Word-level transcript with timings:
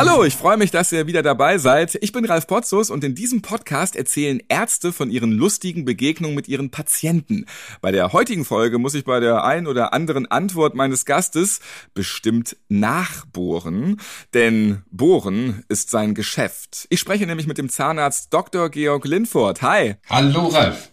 Hallo, 0.00 0.24
ich 0.24 0.34
freue 0.34 0.56
mich, 0.56 0.70
dass 0.70 0.92
ihr 0.92 1.06
wieder 1.06 1.22
dabei 1.22 1.58
seid. 1.58 1.98
Ich 2.00 2.12
bin 2.12 2.24
Ralf 2.24 2.46
Potzus 2.46 2.88
und 2.88 3.04
in 3.04 3.14
diesem 3.14 3.42
Podcast 3.42 3.96
erzählen 3.96 4.40
Ärzte 4.48 4.94
von 4.94 5.10
ihren 5.10 5.30
lustigen 5.30 5.84
Begegnungen 5.84 6.34
mit 6.34 6.48
ihren 6.48 6.70
Patienten. 6.70 7.44
Bei 7.82 7.92
der 7.92 8.14
heutigen 8.14 8.46
Folge 8.46 8.78
muss 8.78 8.94
ich 8.94 9.04
bei 9.04 9.20
der 9.20 9.44
ein 9.44 9.66
oder 9.66 9.92
anderen 9.92 10.24
Antwort 10.24 10.74
meines 10.74 11.04
Gastes 11.04 11.60
bestimmt 11.92 12.56
nachbohren, 12.70 14.00
denn 14.32 14.84
Bohren 14.90 15.64
ist 15.68 15.90
sein 15.90 16.14
Geschäft. 16.14 16.86
Ich 16.88 16.98
spreche 16.98 17.26
nämlich 17.26 17.46
mit 17.46 17.58
dem 17.58 17.68
Zahnarzt 17.68 18.32
Dr. 18.32 18.70
Georg 18.70 19.04
Linford. 19.04 19.60
Hi. 19.60 19.96
Hallo 20.08 20.46
Ralf. 20.46 20.89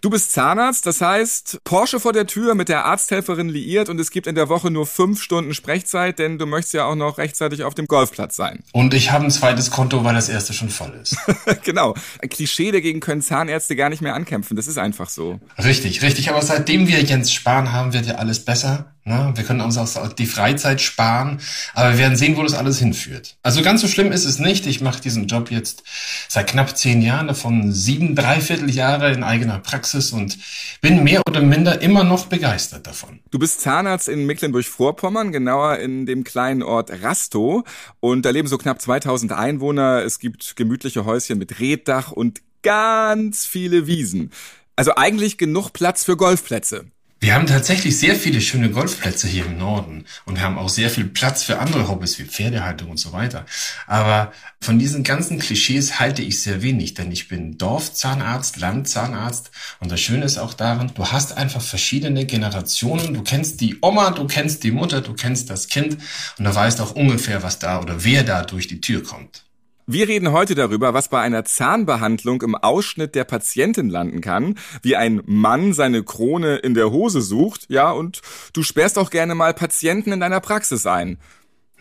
Du 0.00 0.10
bist 0.10 0.32
Zahnarzt, 0.32 0.86
das 0.86 1.00
heißt 1.00 1.58
Porsche 1.64 2.00
vor 2.00 2.12
der 2.12 2.26
Tür 2.26 2.54
mit 2.54 2.68
der 2.68 2.84
Arzthelferin 2.84 3.48
liiert 3.48 3.88
und 3.88 3.98
es 4.00 4.10
gibt 4.10 4.26
in 4.26 4.34
der 4.34 4.48
Woche 4.48 4.70
nur 4.70 4.86
fünf 4.86 5.22
Stunden 5.22 5.54
Sprechzeit, 5.54 6.18
denn 6.18 6.38
du 6.38 6.46
möchtest 6.46 6.74
ja 6.74 6.84
auch 6.86 6.94
noch 6.94 7.18
rechtzeitig 7.18 7.64
auf 7.64 7.74
dem 7.74 7.86
Golfplatz 7.86 8.36
sein. 8.36 8.62
Und 8.72 8.94
ich 8.94 9.12
habe 9.12 9.24
ein 9.24 9.30
zweites 9.30 9.70
Konto, 9.70 10.04
weil 10.04 10.14
das 10.14 10.28
erste 10.28 10.52
schon 10.52 10.68
voll 10.68 10.98
ist. 11.00 11.16
genau. 11.64 11.94
Ein 12.20 12.28
Klischee, 12.28 12.70
dagegen 12.70 13.00
können 13.00 13.22
Zahnärzte 13.22 13.76
gar 13.76 13.88
nicht 13.88 14.02
mehr 14.02 14.14
ankämpfen. 14.14 14.56
Das 14.56 14.66
ist 14.66 14.78
einfach 14.78 15.08
so. 15.08 15.40
Richtig, 15.62 16.02
richtig. 16.02 16.30
Aber 16.30 16.42
seitdem 16.42 16.88
wir 16.88 17.02
Jens 17.02 17.32
Spahn 17.32 17.72
haben, 17.72 17.92
wird 17.92 18.06
ja 18.06 18.16
alles 18.16 18.44
besser. 18.44 18.95
Na, 19.08 19.36
wir 19.36 19.44
können 19.44 19.60
uns 19.60 19.78
auch 19.78 20.12
die 20.12 20.26
Freizeit 20.26 20.80
sparen, 20.80 21.38
aber 21.74 21.92
wir 21.92 21.98
werden 21.98 22.16
sehen, 22.16 22.36
wo 22.36 22.42
das 22.42 22.54
alles 22.54 22.80
hinführt. 22.80 23.36
Also 23.44 23.62
ganz 23.62 23.80
so 23.80 23.86
schlimm 23.86 24.10
ist 24.10 24.24
es 24.24 24.40
nicht. 24.40 24.66
Ich 24.66 24.80
mache 24.80 25.00
diesen 25.00 25.28
Job 25.28 25.52
jetzt 25.52 25.84
seit 26.28 26.48
knapp 26.48 26.76
zehn 26.76 27.00
Jahren, 27.02 27.28
davon 27.28 27.70
sieben 27.70 28.16
Dreivierteljahre 28.16 29.12
in 29.12 29.22
eigener 29.22 29.60
Praxis 29.60 30.10
und 30.10 30.36
bin 30.80 31.04
mehr 31.04 31.22
oder 31.28 31.40
minder 31.40 31.80
immer 31.82 32.02
noch 32.02 32.26
begeistert 32.26 32.88
davon. 32.88 33.20
Du 33.30 33.38
bist 33.38 33.60
Zahnarzt 33.60 34.08
in 34.08 34.26
Mecklenburg-Vorpommern, 34.26 35.30
genauer 35.30 35.78
in 35.78 36.04
dem 36.04 36.24
kleinen 36.24 36.64
Ort 36.64 36.90
Rastow 37.00 37.62
und 38.00 38.24
da 38.24 38.30
leben 38.30 38.48
so 38.48 38.58
knapp 38.58 38.82
2000 38.82 39.30
Einwohner. 39.30 40.02
Es 40.04 40.18
gibt 40.18 40.56
gemütliche 40.56 41.04
Häuschen 41.04 41.38
mit 41.38 41.60
Reddach 41.60 42.10
und 42.10 42.40
ganz 42.64 43.46
viele 43.46 43.86
Wiesen. 43.86 44.32
Also 44.74 44.96
eigentlich 44.96 45.38
genug 45.38 45.70
Platz 45.72 46.02
für 46.02 46.16
Golfplätze. 46.16 46.86
Wir 47.26 47.34
haben 47.34 47.48
tatsächlich 47.48 47.98
sehr 47.98 48.14
viele 48.14 48.40
schöne 48.40 48.70
Golfplätze 48.70 49.26
hier 49.26 49.46
im 49.46 49.58
Norden 49.58 50.04
und 50.26 50.36
wir 50.36 50.42
haben 50.44 50.58
auch 50.58 50.68
sehr 50.68 50.90
viel 50.90 51.06
Platz 51.06 51.42
für 51.42 51.58
andere 51.58 51.88
Hobbys 51.88 52.20
wie 52.20 52.22
Pferdehaltung 52.22 52.88
und 52.88 52.98
so 52.98 53.12
weiter. 53.12 53.44
Aber 53.88 54.32
von 54.60 54.78
diesen 54.78 55.02
ganzen 55.02 55.40
Klischees 55.40 55.98
halte 55.98 56.22
ich 56.22 56.40
sehr 56.40 56.62
wenig, 56.62 56.94
denn 56.94 57.10
ich 57.10 57.26
bin 57.26 57.58
Dorfzahnarzt, 57.58 58.58
Landzahnarzt 58.58 59.50
und 59.80 59.90
das 59.90 60.00
Schöne 60.00 60.24
ist 60.24 60.38
auch 60.38 60.54
daran, 60.54 60.92
du 60.94 61.04
hast 61.04 61.36
einfach 61.36 61.62
verschiedene 61.62 62.26
Generationen. 62.26 63.12
Du 63.12 63.24
kennst 63.24 63.60
die 63.60 63.78
Oma, 63.82 64.10
du 64.10 64.28
kennst 64.28 64.62
die 64.62 64.70
Mutter, 64.70 65.00
du 65.00 65.12
kennst 65.14 65.50
das 65.50 65.66
Kind 65.66 65.98
und 66.38 66.44
du 66.44 66.54
weißt 66.54 66.80
auch 66.80 66.94
ungefähr, 66.94 67.42
was 67.42 67.58
da 67.58 67.80
oder 67.80 68.04
wer 68.04 68.22
da 68.22 68.44
durch 68.44 68.68
die 68.68 68.80
Tür 68.80 69.02
kommt. 69.02 69.45
Wir 69.88 70.08
reden 70.08 70.32
heute 70.32 70.56
darüber, 70.56 70.94
was 70.94 71.08
bei 71.08 71.20
einer 71.20 71.44
Zahnbehandlung 71.44 72.42
im 72.42 72.56
Ausschnitt 72.56 73.14
der 73.14 73.22
Patientin 73.22 73.88
landen 73.88 74.20
kann, 74.20 74.58
wie 74.82 74.96
ein 74.96 75.22
Mann 75.26 75.74
seine 75.74 76.02
Krone 76.02 76.56
in 76.56 76.74
der 76.74 76.90
Hose 76.90 77.22
sucht, 77.22 77.66
ja, 77.68 77.92
und 77.92 78.20
du 78.52 78.64
sperrst 78.64 78.98
auch 78.98 79.10
gerne 79.10 79.36
mal 79.36 79.54
Patienten 79.54 80.10
in 80.10 80.18
deiner 80.18 80.40
Praxis 80.40 80.86
ein. 80.86 81.18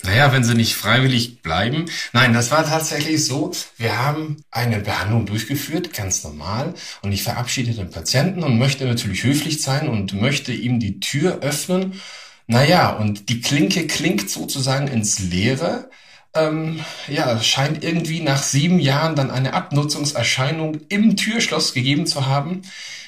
Naja, 0.03 0.31
wenn 0.31 0.43
sie 0.43 0.53
nicht 0.53 0.75
freiwillig 0.75 1.41
bleiben. 1.41 1.85
Nein, 2.13 2.33
das 2.33 2.51
war 2.51 2.63
tatsächlich 2.63 3.25
so. 3.25 3.49
Wir 3.75 3.97
haben 3.97 4.37
eine 4.51 4.81
Behandlung 4.81 5.25
durchgeführt, 5.25 5.91
ganz 5.93 6.23
normal. 6.23 6.75
Und 7.01 7.11
ich 7.11 7.23
verabschiede 7.23 7.71
den 7.71 7.89
Patienten 7.89 8.43
und 8.43 8.59
möchte 8.59 8.85
natürlich 8.85 9.23
höflich 9.23 9.63
sein 9.63 9.89
und 9.89 10.13
möchte 10.13 10.53
ihm 10.53 10.79
die 10.79 10.99
Tür 10.99 11.39
öffnen. 11.39 11.99
Naja, 12.45 12.91
und 12.91 13.29
die 13.29 13.41
Klinke 13.41 13.87
klingt 13.87 14.29
sozusagen 14.29 14.87
ins 14.87 15.17
Leere 15.17 15.89
ähm, 16.35 16.81
ja, 17.07 17.39
scheint 17.41 17.83
irgendwie 17.83 18.21
nach 18.21 18.43
sieben 18.43 18.79
Jahren 18.79 19.15
dann 19.15 19.31
eine 19.31 19.53
Abnutzungserscheinung 19.53 20.81
im 20.89 21.15
Türschloss 21.15 21.73
gegeben 21.73 22.05
zu 22.05 22.25
haben. 22.25 22.61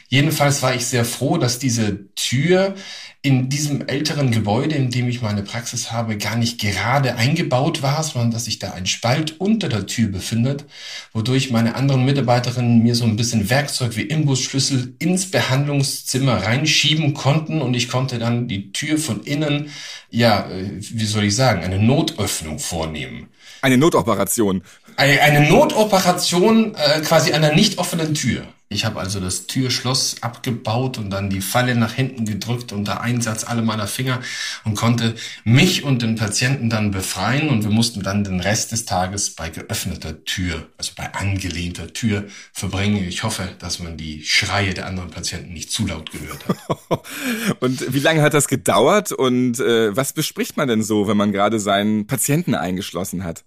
Jedenfalls 0.10 0.64
war 0.64 0.74
ich 0.74 0.86
sehr 0.86 1.04
froh, 1.04 1.38
dass 1.38 1.60
diese 1.60 2.14
Tür 2.16 2.76
in 3.22 3.50
diesem 3.50 3.88
älteren 3.88 4.31
Gebäude, 4.31 4.75
in 4.75 4.91
dem 4.91 5.09
ich 5.09 5.22
meine 5.22 5.41
Praxis 5.41 5.91
habe, 5.91 6.17
gar 6.17 6.35
nicht 6.35 6.59
gerade 6.61 7.16
eingebaut 7.16 7.81
war, 7.81 8.03
sondern 8.03 8.31
dass 8.31 8.45
sich 8.45 8.59
da 8.59 8.72
ein 8.72 8.85
Spalt 8.85 9.39
unter 9.39 9.69
der 9.69 9.88
Tür 9.88 10.09
befindet, 10.09 10.66
wodurch 11.13 11.50
meine 11.51 11.75
anderen 11.75 12.05
Mitarbeiterinnen 12.05 12.83
mir 12.83 12.95
so 12.95 13.05
ein 13.05 13.16
bisschen 13.16 13.50
Werkzeug 13.50 13.95
wie 13.95 14.03
Imbusschlüssel 14.03 14.95
ins 15.00 15.31
Behandlungszimmer 15.31 16.44
reinschieben 16.44 17.16
konnten 17.16 17.61
und 17.61 17.73
ich 17.73 17.89
konnte 17.89 18.19
dann 18.19 18.47
die 18.47 18.72
Tür 18.72 18.97
von 18.97 19.23
innen, 19.23 19.72
ja, 20.09 20.49
äh, 20.49 20.69
wie 20.79 21.05
soll 21.05 21.25
ich 21.25 21.35
sagen, 21.35 21.63
eine 21.63 21.79
Notöffnung 21.79 22.59
vornehmen. 22.59 23.28
Eine 23.61 23.78
Notoperation. 23.78 24.61
Eine, 24.95 25.22
eine 25.22 25.49
Notoperation 25.49 26.75
äh, 26.75 27.01
quasi 27.01 27.34
einer 27.34 27.53
nicht 27.53 27.78
offenen 27.78 28.13
Tür. 28.13 28.47
Ich 28.69 28.83
habe 28.83 29.00
also 29.00 29.22
das 29.22 29.47
Türschloss 29.47 30.17
abgebaut 30.22 30.97
und 30.97 31.09
dann 31.09 31.29
die 31.29 31.39
Falle 31.39 31.73
nach 31.75 31.94
hinten 31.94 32.25
gedrückt 32.25 32.73
unter 32.73 33.00
Einsatz 33.00 33.45
aller 33.45 33.61
meiner 33.61 33.88
Finger 33.88 34.19
und 34.66 34.75
konnte 34.75 35.16
mich 35.45 35.85
und 35.85 36.01
den 36.01 36.16
Patienten 36.16 36.69
dann 36.69 36.91
befreien 36.91 37.47
und 37.47 37.63
wir 37.63 37.72
mussten 37.72 38.03
dann 38.03 38.25
den 38.25 38.41
Rest 38.41 38.73
des 38.73 38.83
Tages 38.83 39.29
bei 39.29 39.50
geöffneter 39.50 40.25
Tür, 40.25 40.67
also 40.78 40.91
bei 40.97 41.13
angelehnter 41.13 41.94
Tür 41.94 42.25
verbringen. 42.51 43.07
Ich 43.07 43.23
hoffe, 43.23 43.47
dass 43.59 43.79
man 43.79 43.95
die 43.95 44.23
Schreie 44.25 44.73
der 44.73 44.88
anderen 44.88 45.11
Patienten 45.11 45.53
nicht 45.53 45.72
zu 45.72 45.88
laut 45.88 46.11
gehört 46.11 46.45
hat. 46.49 47.01
und 47.61 47.94
wie 47.94 47.99
lange 47.99 48.22
hat 48.22 48.34
das 48.34 48.49
gedauert 48.49 49.13
und 49.13 49.61
äh, 49.61 49.95
was 49.95 50.11
bespricht 50.11 50.57
man 50.57 50.67
denn 50.67 50.84
so, 50.84 51.07
wenn 51.07 51.17
man 51.17 51.31
gerade 51.31 51.61
seinen 51.61 52.05
Patienten 52.05 52.53
eingeschlossen 52.53 53.23
hat? 53.23 53.45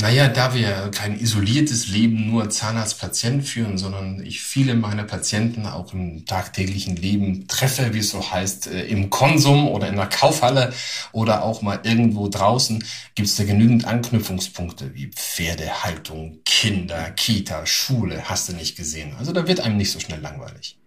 Naja, 0.00 0.28
da 0.28 0.54
wir 0.54 0.90
kein 0.90 1.18
isoliertes 1.18 1.88
Leben 1.88 2.26
nur 2.26 2.50
Zahnarzt-Patient 2.50 3.46
führen, 3.46 3.78
sondern 3.78 4.24
ich 4.24 4.40
viele 4.40 4.74
meiner 4.74 5.04
Patienten 5.04 5.66
auch 5.66 5.92
im 5.92 6.26
tagtäglichen 6.26 6.96
Leben 6.96 7.46
treffe, 7.46 7.94
wie 7.94 7.98
es 7.98 8.10
so 8.10 8.32
heißt, 8.32 8.66
äh, 8.66 8.84
im 8.86 9.10
Konsum 9.10 9.68
oder 9.68 9.88
in 9.88 9.96
der 9.96 10.08
Kaufhalle 10.08 10.72
oder 11.12 11.44
auch 11.44 11.62
mal 11.62 11.80
irgendwo 11.84 12.28
draußen, 12.28 12.84
gibt 13.14 13.28
es 13.28 13.36
da 13.36 13.44
genügend 13.44 13.84
Anknüpfungspunkte 13.84 14.94
wie 14.94 15.08
Pferdehaltung, 15.08 16.40
Kinder, 16.44 17.10
Kita, 17.10 17.64
Schule, 17.66 18.28
hast 18.28 18.48
du 18.48 18.54
nicht 18.54 18.76
gesehen. 18.76 19.14
Also 19.18 19.32
da 19.32 19.46
wird 19.46 19.60
einem 19.60 19.76
nicht 19.76 19.92
so 19.92 20.00
schnell 20.00 20.20
langweilig. 20.20 20.81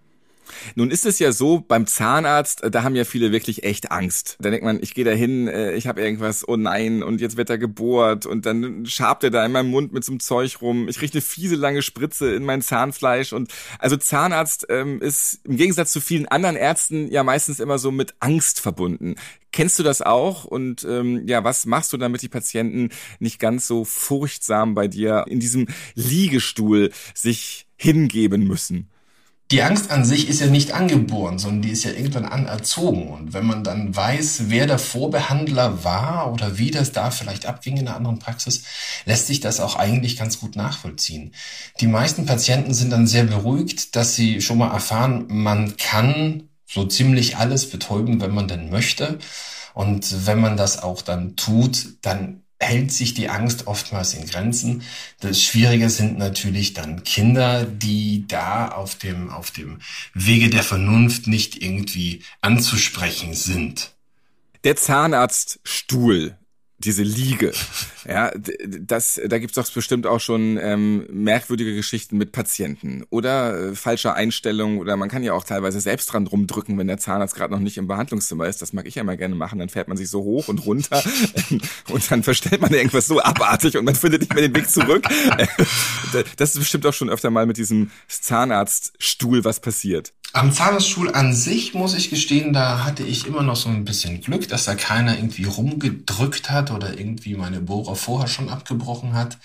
Nun 0.75 0.91
ist 0.91 1.05
es 1.05 1.19
ja 1.19 1.31
so, 1.31 1.59
beim 1.59 1.87
Zahnarzt, 1.87 2.63
äh, 2.63 2.71
da 2.71 2.83
haben 2.83 2.95
ja 2.95 3.05
viele 3.05 3.31
wirklich 3.31 3.63
echt 3.63 3.91
Angst. 3.91 4.37
Da 4.39 4.49
denkt 4.49 4.65
man, 4.65 4.79
ich 4.81 4.93
gehe 4.93 5.05
da 5.05 5.11
hin, 5.11 5.47
äh, 5.47 5.73
ich 5.73 5.87
habe 5.87 6.01
irgendwas, 6.01 6.47
oh 6.47 6.57
nein, 6.57 7.03
und 7.03 7.21
jetzt 7.21 7.37
wird 7.37 7.49
er 7.49 7.57
gebohrt 7.57 8.25
und 8.25 8.45
dann 8.45 8.85
schabt 8.85 9.23
er 9.23 9.31
da 9.31 9.45
in 9.45 9.51
meinem 9.51 9.69
Mund 9.69 9.93
mit 9.93 10.03
so 10.03 10.11
einem 10.11 10.19
Zeug 10.19 10.61
rum. 10.61 10.87
Ich 10.87 10.97
kriege 10.97 11.13
eine 11.13 11.21
fiese 11.21 11.55
lange 11.55 11.81
Spritze 11.81 12.33
in 12.33 12.43
mein 12.43 12.61
Zahnfleisch 12.61 13.33
und 13.33 13.51
also 13.79 13.97
Zahnarzt 13.97 14.67
ähm, 14.69 15.01
ist 15.01 15.39
im 15.43 15.57
Gegensatz 15.57 15.91
zu 15.91 16.01
vielen 16.01 16.27
anderen 16.27 16.55
Ärzten 16.55 17.11
ja 17.11 17.23
meistens 17.23 17.59
immer 17.59 17.79
so 17.79 17.91
mit 17.91 18.15
Angst 18.19 18.59
verbunden. 18.59 19.15
Kennst 19.55 19.79
du 19.79 19.83
das 19.83 20.01
auch? 20.01 20.43
Und 20.43 20.83
ähm, 20.83 21.25
ja, 21.27 21.45
was 21.45 21.65
machst 21.65 21.93
du, 21.93 21.97
damit 21.97 22.21
die 22.21 22.27
Patienten 22.27 22.89
nicht 23.19 23.39
ganz 23.39 23.67
so 23.67 23.85
furchtsam 23.85 24.73
bei 24.73 24.89
dir 24.89 25.23
in 25.29 25.39
diesem 25.39 25.67
Liegestuhl 25.93 26.91
sich 27.13 27.65
hingeben 27.77 28.45
müssen? 28.45 28.89
Die 29.51 29.61
Angst 29.61 29.91
an 29.91 30.05
sich 30.05 30.27
ist 30.27 30.41
ja 30.41 30.47
nicht 30.47 30.71
angeboren, 30.71 31.37
sondern 31.37 31.61
die 31.61 31.69
ist 31.69 31.83
ja 31.83 31.91
irgendwann 31.91 32.25
anerzogen. 32.25 33.09
Und 33.09 33.33
wenn 33.33 33.45
man 33.45 33.63
dann 33.63 33.95
weiß, 33.95 34.45
wer 34.47 34.65
der 34.65 34.79
Vorbehandler 34.79 35.83
war 35.83 36.33
oder 36.33 36.57
wie 36.57 36.71
das 36.71 36.93
da 36.93 37.11
vielleicht 37.11 37.45
abging 37.45 37.77
in 37.77 37.87
einer 37.87 37.95
anderen 37.95 38.17
Praxis, 38.17 38.63
lässt 39.05 39.27
sich 39.27 39.41
das 39.41 39.59
auch 39.59 39.75
eigentlich 39.75 40.17
ganz 40.17 40.39
gut 40.39 40.55
nachvollziehen. 40.55 41.35
Die 41.79 41.87
meisten 41.87 42.25
Patienten 42.25 42.73
sind 42.73 42.89
dann 42.89 43.05
sehr 43.05 43.25
beruhigt, 43.25 43.95
dass 43.95 44.15
sie 44.15 44.41
schon 44.41 44.57
mal 44.57 44.71
erfahren, 44.71 45.25
man 45.27 45.77
kann 45.77 46.49
so 46.65 46.85
ziemlich 46.85 47.37
alles 47.37 47.69
betäuben, 47.69 48.21
wenn 48.21 48.33
man 48.33 48.47
denn 48.47 48.71
möchte. 48.71 49.19
Und 49.75 50.25
wenn 50.25 50.39
man 50.39 50.57
das 50.57 50.81
auch 50.81 51.03
dann 51.03 51.35
tut, 51.35 51.97
dann 52.01 52.44
hält 52.65 52.91
sich 52.91 53.13
die 53.13 53.29
Angst 53.29 53.67
oftmals 53.67 54.13
in 54.13 54.25
Grenzen. 54.25 54.83
Das 55.19 55.41
Schwierige 55.41 55.89
sind 55.89 56.17
natürlich 56.17 56.73
dann 56.73 57.03
Kinder, 57.03 57.65
die 57.65 58.25
da 58.27 58.69
auf 58.69 58.95
dem, 58.95 59.29
auf 59.29 59.51
dem 59.51 59.79
Wege 60.13 60.49
der 60.49 60.63
Vernunft 60.63 61.27
nicht 61.27 61.61
irgendwie 61.61 62.23
anzusprechen 62.41 63.33
sind. 63.33 63.91
Der 64.63 64.75
Zahnarztstuhl 64.75 66.37
diese 66.77 67.03
Liege. 67.03 67.53
Ja, 68.07 68.31
das, 68.35 69.19
da 69.25 69.39
gibt's 69.39 69.55
doch 69.55 69.71
bestimmt 69.71 70.05
auch 70.05 70.19
schon 70.19 70.59
ähm, 70.61 71.05
merkwürdige 71.09 71.73
Geschichten 71.73 72.17
mit 72.17 72.33
Patienten 72.33 73.05
oder 73.09 73.71
äh, 73.71 73.75
falscher 73.75 74.13
Einstellung 74.13 74.79
oder 74.79 74.97
man 74.97 75.09
kann 75.09 75.23
ja 75.23 75.33
auch 75.33 75.45
teilweise 75.45 75.79
selbst 75.79 76.07
dran 76.07 76.27
rumdrücken, 76.27 76.77
wenn 76.77 76.87
der 76.87 76.97
Zahnarzt 76.97 77.35
gerade 77.35 77.53
noch 77.53 77.61
nicht 77.61 77.77
im 77.77 77.87
Behandlungszimmer 77.87 78.45
ist. 78.45 78.61
Das 78.61 78.73
mag 78.73 78.85
ich 78.87 78.95
ja 78.95 79.03
mal 79.03 79.17
gerne 79.17 79.35
machen. 79.35 79.57
Dann 79.57 79.69
fährt 79.69 79.87
man 79.87 79.97
sich 79.97 80.09
so 80.09 80.23
hoch 80.23 80.49
und 80.49 80.65
runter 80.65 81.01
und 81.89 82.11
dann 82.11 82.23
verstellt 82.23 82.61
man 82.61 82.73
irgendwas 82.73 83.07
so 83.07 83.21
abartig 83.21 83.77
und 83.77 83.85
man 83.85 83.95
findet 83.95 84.21
nicht 84.21 84.33
mehr 84.33 84.47
den 84.47 84.55
Weg 84.55 84.69
zurück. 84.69 85.07
das 86.37 86.55
ist 86.55 86.59
bestimmt 86.59 86.85
auch 86.85 86.93
schon 86.93 87.09
öfter 87.09 87.31
mal 87.31 87.45
mit 87.45 87.57
diesem 87.57 87.89
Zahnarztstuhl 88.07 89.45
was 89.45 89.61
passiert. 89.61 90.13
Am 90.35 90.51
Zahnarztstuhl 90.51 91.13
an 91.13 91.33
sich 91.33 91.73
muss 91.73 91.93
ich 91.93 92.09
gestehen, 92.09 92.51
da 92.51 92.83
hatte 92.83 93.03
ich 93.03 93.25
immer 93.25 93.41
noch 93.41 93.55
so 93.55 93.69
ein 93.69 93.85
bisschen 93.85 94.19
Glück, 94.19 94.49
dass 94.49 94.65
da 94.65 94.75
keiner 94.75 95.15
irgendwie 95.15 95.45
rumgedrückt 95.45 96.49
hat 96.49 96.71
oder 96.71 96.99
irgendwie 96.99 97.35
meine 97.35 97.61
Bohrer 97.61 97.95
vorher 97.95 98.27
schon 98.27 98.49
abgebrochen 98.49 99.13
hat. 99.13 99.37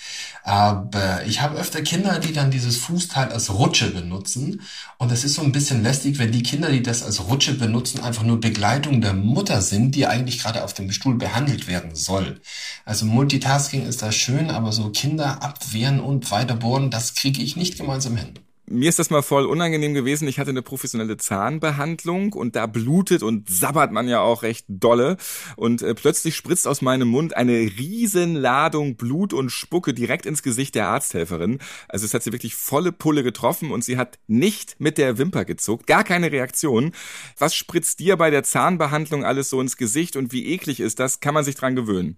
Aber 0.43 1.25
ich 1.27 1.43
habe 1.43 1.61
öfter 1.61 1.83
Kinder, 1.83 2.19
die 2.19 2.33
dann 2.33 2.51
dieses 2.51 2.77
Fußteil 2.79 3.29
als 3.29 3.55
Rutsche 3.55 3.93
benutzen. 3.93 4.63
Und 4.99 5.13
es 5.13 5.23
ist 5.23 5.35
so 5.35 5.43
ein 5.43 5.53
bisschen 5.53 5.85
lästig, 5.85 6.19
wenn 6.19 6.33
die 6.33 6.43
Kinder, 6.43 6.73
die 6.73 6.83
das 6.83 7.05
als 7.05 7.25
Rutsche 7.29 7.55
benutzen, 7.55 8.01
einfach 8.01 8.25
nur 8.25 8.41
Begleitung 8.41 9.01
der 9.01 9.15
Mutter 9.15 9.63
sind, 9.63 9.95
die 9.95 10.09
eigentlich 10.09 10.43
gerade 10.43 10.65
auf 10.65 10.75
dem 10.75 10.91
Stuhl 10.91 11.15
behandelt 11.15 11.69
werden 11.69 11.95
soll. 11.95 12.41
Also 12.85 13.07
Multitasking 13.07 13.87
ist 13.87 14.03
da 14.03 14.11
schön, 14.11 14.51
aber 14.51 14.73
so 14.73 14.91
Kinder 14.91 15.41
abwehren 15.41 16.01
und 16.01 16.33
weiterbohren, 16.33 16.91
das 16.91 17.15
kriege 17.15 17.43
ich 17.43 17.55
nicht 17.55 17.79
gemeinsam 17.79 18.17
hin 18.17 18.35
mir 18.71 18.89
ist 18.89 18.99
das 18.99 19.11
mal 19.11 19.23
voll 19.23 19.47
unangenehm 19.47 19.95
gewesen. 19.95 20.29
Ich 20.29 20.39
hatte 20.39 20.51
eine 20.51 20.63
professionelle 20.63 21.17
Zahnbehandlung 21.17 22.33
und 22.33 22.57
da 22.57 22.67
blutet 22.67 23.23
und 23.23 23.51
sabbert 23.51 23.93
man 23.93 24.09
ja 24.09 24.21
auch 24.21 24.43
recht 24.43 24.65
dolle. 24.69 25.17
Und 25.57 25.83
äh, 25.83 25.95
plötzlich 25.95 26.37
spritzt 26.37 26.67
aus 26.67 26.81
meinem 26.81 27.09
Mund 27.09 27.37
eine 27.37 27.53
riesen 27.53 28.37
Ladung 28.37 28.97
Blut 28.97 29.33
und 29.33 29.51
Spucke 29.51 29.93
direkt 29.93 30.25
ins 30.25 30.43
Gesicht 30.43 30.75
der 30.77 30.89
Arzthelferin. 30.89 31.59
Also 31.89 32.07
es 32.07 32.15
hat 32.15 32.23
sie 32.23 32.33
wirklich 32.33 32.55
volle 32.55 32.93
Pulle 32.93 33.23
getroffen 33.23 33.73
und 33.73 33.85
sie 33.85 33.97
hat 33.97 34.19
nicht 34.29 34.77
mit 34.79 34.99
der 34.99 35.19
Wimper 35.19 35.45
gezuckt. 35.45 35.87
Gar 35.87 36.05
keine 36.05 36.31
Reaktion. 36.31 36.93
Was 37.39 37.55
spritzt 37.55 37.99
dir 37.99 38.17
bei 38.17 38.31
der 38.31 38.45
Zahnbehandlung 38.45 39.25
alles 39.25 39.51
so 39.51 39.61
ins 39.61 39.77
Gesicht 39.77 40.17
und 40.17 40.33
wie 40.33 40.47
eklig 40.47 40.81
ist 40.81 41.01
das? 41.01 41.21
Kann 41.21 41.35
man 41.35 41.45
sich 41.45 41.57
dran 41.57 41.75
gewöhnen? 41.75 42.17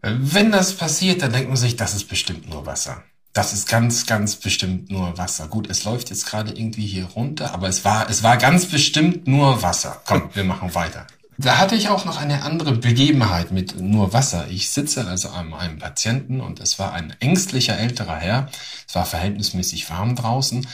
Wenn 0.00 0.52
das 0.52 0.76
passiert, 0.76 1.22
dann 1.22 1.32
denkt 1.32 1.48
man 1.48 1.56
sich, 1.56 1.76
das 1.76 1.94
ist 1.94 2.04
bestimmt 2.04 2.48
nur 2.48 2.66
Wasser. 2.66 3.02
Das 3.32 3.52
ist 3.52 3.68
ganz, 3.68 4.06
ganz 4.06 4.36
bestimmt 4.36 4.90
nur 4.90 5.16
Wasser. 5.16 5.48
Gut, 5.48 5.70
es 5.70 5.84
läuft 5.84 6.10
jetzt 6.10 6.26
gerade 6.26 6.52
irgendwie 6.52 6.86
hier 6.86 7.04
runter, 7.04 7.52
aber 7.54 7.68
es 7.68 7.84
war, 7.84 8.10
es 8.10 8.22
war 8.22 8.36
ganz 8.36 8.66
bestimmt 8.66 9.26
nur 9.26 9.62
Wasser. 9.62 10.00
Komm, 10.04 10.30
wir 10.34 10.44
machen 10.44 10.74
weiter. 10.74 11.06
Da 11.40 11.58
hatte 11.58 11.76
ich 11.76 11.88
auch 11.88 12.04
noch 12.04 12.20
eine 12.20 12.42
andere 12.42 12.72
Begebenheit 12.72 13.52
mit 13.52 13.80
nur 13.80 14.12
Wasser. 14.12 14.48
Ich 14.50 14.70
sitze 14.70 15.06
also 15.06 15.28
an 15.28 15.54
einem 15.54 15.78
Patienten 15.78 16.40
und 16.40 16.58
es 16.58 16.80
war 16.80 16.92
ein 16.94 17.14
ängstlicher 17.20 17.78
älterer 17.78 18.16
Herr. 18.16 18.50
Es 18.88 18.96
war 18.96 19.06
verhältnismäßig 19.06 19.88
warm 19.88 20.16
draußen 20.16 20.66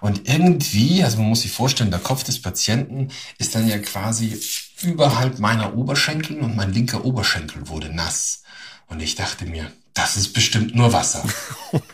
und 0.00 0.28
irgendwie, 0.28 1.02
also 1.02 1.18
man 1.18 1.26
muss 1.26 1.42
sich 1.42 1.50
vorstellen, 1.50 1.90
der 1.90 1.98
Kopf 1.98 2.22
des 2.22 2.40
Patienten 2.40 3.08
ist 3.38 3.56
dann 3.56 3.66
ja 3.66 3.78
quasi 3.78 4.40
überhalb 4.82 5.40
meiner 5.40 5.76
Oberschenkel 5.76 6.38
und 6.38 6.54
mein 6.54 6.72
linker 6.72 7.04
Oberschenkel 7.04 7.66
wurde 7.66 7.92
nass. 7.92 8.44
Und 8.86 9.02
ich 9.02 9.16
dachte 9.16 9.44
mir, 9.44 9.72
das 9.94 10.16
ist 10.16 10.32
bestimmt 10.32 10.74
nur 10.74 10.92
Wasser. 10.92 11.24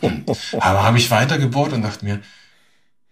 Hm. 0.01 0.25
Aber 0.59 0.83
habe 0.83 0.97
ich 0.97 1.09
weitergebohrt 1.09 1.71
und 1.71 1.83
dachte 1.83 2.03
mir, 2.03 2.21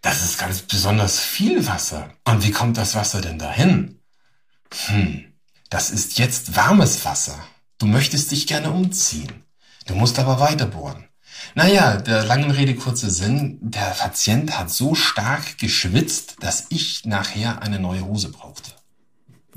das 0.01 0.24
ist 0.24 0.38
ganz 0.38 0.62
besonders 0.62 1.18
viel 1.19 1.66
Wasser. 1.66 2.13
Und 2.25 2.45
wie 2.45 2.51
kommt 2.51 2.78
das 2.78 2.95
Wasser 2.95 3.22
denn 3.22 3.39
dahin? 3.39 4.01
Hm, 4.88 5.34
das 5.69 5.92
ist 5.92 6.18
jetzt 6.19 6.57
warmes 6.57 7.06
Wasser. 7.06 7.39
Du 7.78 7.86
möchtest 7.86 8.31
dich 8.31 8.48
gerne 8.48 8.72
umziehen. 8.72 9.44
Du 9.86 9.95
musst 9.95 10.19
aber 10.19 10.42
weiterbohren. 10.42 11.07
Naja, 11.56 11.98
der 11.98 12.25
langen 12.25 12.51
Rede 12.51 12.75
kurzer 12.75 13.10
Sinn, 13.10 13.60
der 13.62 13.92
Patient 13.92 14.57
hat 14.57 14.69
so 14.69 14.95
stark 14.95 15.57
geschwitzt, 15.57 16.36
dass 16.42 16.66
ich 16.69 17.06
nachher 17.06 17.62
eine 17.62 17.80
neue 17.80 18.06
Hose 18.06 18.30
brauchte. 18.30 18.72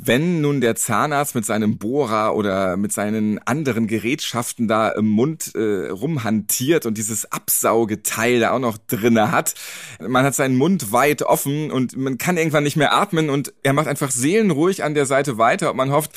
Wenn 0.03 0.41
nun 0.41 0.63
der 0.63 0.77
Zahnarzt 0.77 1.35
mit 1.35 1.45
seinem 1.45 1.77
Bohrer 1.77 2.35
oder 2.35 2.79
mit 2.79 2.91
seinen 2.91 3.39
anderen 3.41 3.87
Gerätschaften 3.87 4.67
da 4.67 4.89
im 4.89 5.07
Mund 5.07 5.55
äh, 5.55 5.91
rumhantiert 5.91 6.87
und 6.87 6.97
dieses 6.97 7.31
Absaugeteil 7.31 8.41
da 8.41 8.53
auch 8.53 8.59
noch 8.61 8.79
drinne 8.79 9.31
hat, 9.31 9.55
man 10.01 10.25
hat 10.25 10.35
seinen 10.35 10.57
Mund 10.57 10.91
weit 10.91 11.23
offen 11.23 11.71
und 11.71 11.99
man 11.99 12.17
kann 12.17 12.39
irgendwann 12.39 12.65
nicht 12.65 12.79
mehr 12.79 12.95
atmen 12.95 13.29
und 13.29 13.53
er 13.63 13.75
macht 13.75 13.89
einfach 13.89 14.11
seelenruhig 14.11 14.85
an 14.85 14.95
der 14.95 15.05
Seite 15.05 15.37
weiter 15.37 15.71
und 15.71 15.77
man 15.77 15.93
hofft, 15.93 16.13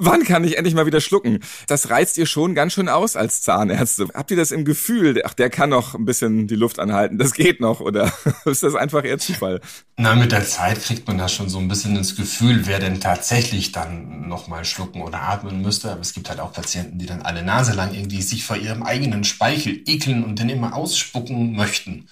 wann 0.00 0.24
kann 0.24 0.42
ich 0.44 0.56
endlich 0.56 0.74
mal 0.74 0.86
wieder 0.86 1.00
schlucken? 1.00 1.40
Das 1.66 1.90
reizt 1.90 2.18
ihr 2.18 2.26
schon 2.26 2.54
ganz 2.54 2.72
schön 2.72 2.88
aus 2.88 3.14
als 3.16 3.42
Zahnärzte. 3.42 4.08
Habt 4.14 4.30
ihr 4.30 4.36
das 4.36 4.50
im 4.50 4.64
Gefühl, 4.64 5.22
ach, 5.24 5.34
der 5.34 5.50
kann 5.50 5.70
noch 5.70 5.94
ein 5.94 6.04
bisschen 6.04 6.46
die 6.46 6.56
Luft 6.56 6.78
anhalten, 6.78 7.18
das 7.18 7.32
geht 7.32 7.60
noch, 7.60 7.80
oder 7.80 8.12
ist 8.46 8.62
das 8.62 8.74
einfach 8.74 9.04
eher 9.04 9.18
Zufall? 9.18 9.60
Na, 9.96 10.14
mit 10.14 10.32
der 10.32 10.44
Zeit 10.44 10.82
kriegt 10.82 11.06
man 11.06 11.18
da 11.18 11.28
schon 11.28 11.48
so 11.48 11.58
ein 11.58 11.68
bisschen 11.68 11.94
ins 11.96 12.16
Gefühl, 12.16 12.66
wer 12.66 12.78
denn 12.78 13.00
tatsächlich 13.00 13.72
dann 13.72 14.28
nochmal 14.28 14.64
schlucken 14.64 15.02
oder 15.02 15.20
atmen 15.22 15.60
müsste. 15.60 15.90
Aber 15.90 16.00
es 16.00 16.14
gibt 16.14 16.30
halt 16.30 16.40
auch 16.40 16.52
Patienten, 16.52 16.98
die 16.98 17.06
dann 17.06 17.22
alle 17.22 17.42
Nase 17.42 17.72
lang 17.72 17.94
irgendwie 17.94 18.22
sich 18.22 18.44
vor 18.44 18.56
ihrem 18.56 18.82
eigenen 18.82 19.24
Speichel 19.24 19.82
ekeln 19.86 20.24
und 20.24 20.38
den 20.38 20.48
immer 20.48 20.74
ausspucken 20.74 21.54
möchten. 21.54 22.08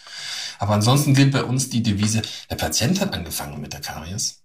Aber 0.59 0.75
ansonsten 0.75 1.15
gilt 1.15 1.33
bei 1.33 1.45
uns 1.45 1.71
die 1.71 1.83
Devise, 1.83 2.23
der 2.51 2.57
Patient 2.57 3.01
hat 3.01 3.15
angefangen 3.15 3.61
mit 3.61 3.73
der 3.73 3.81
Karies. 3.81 4.43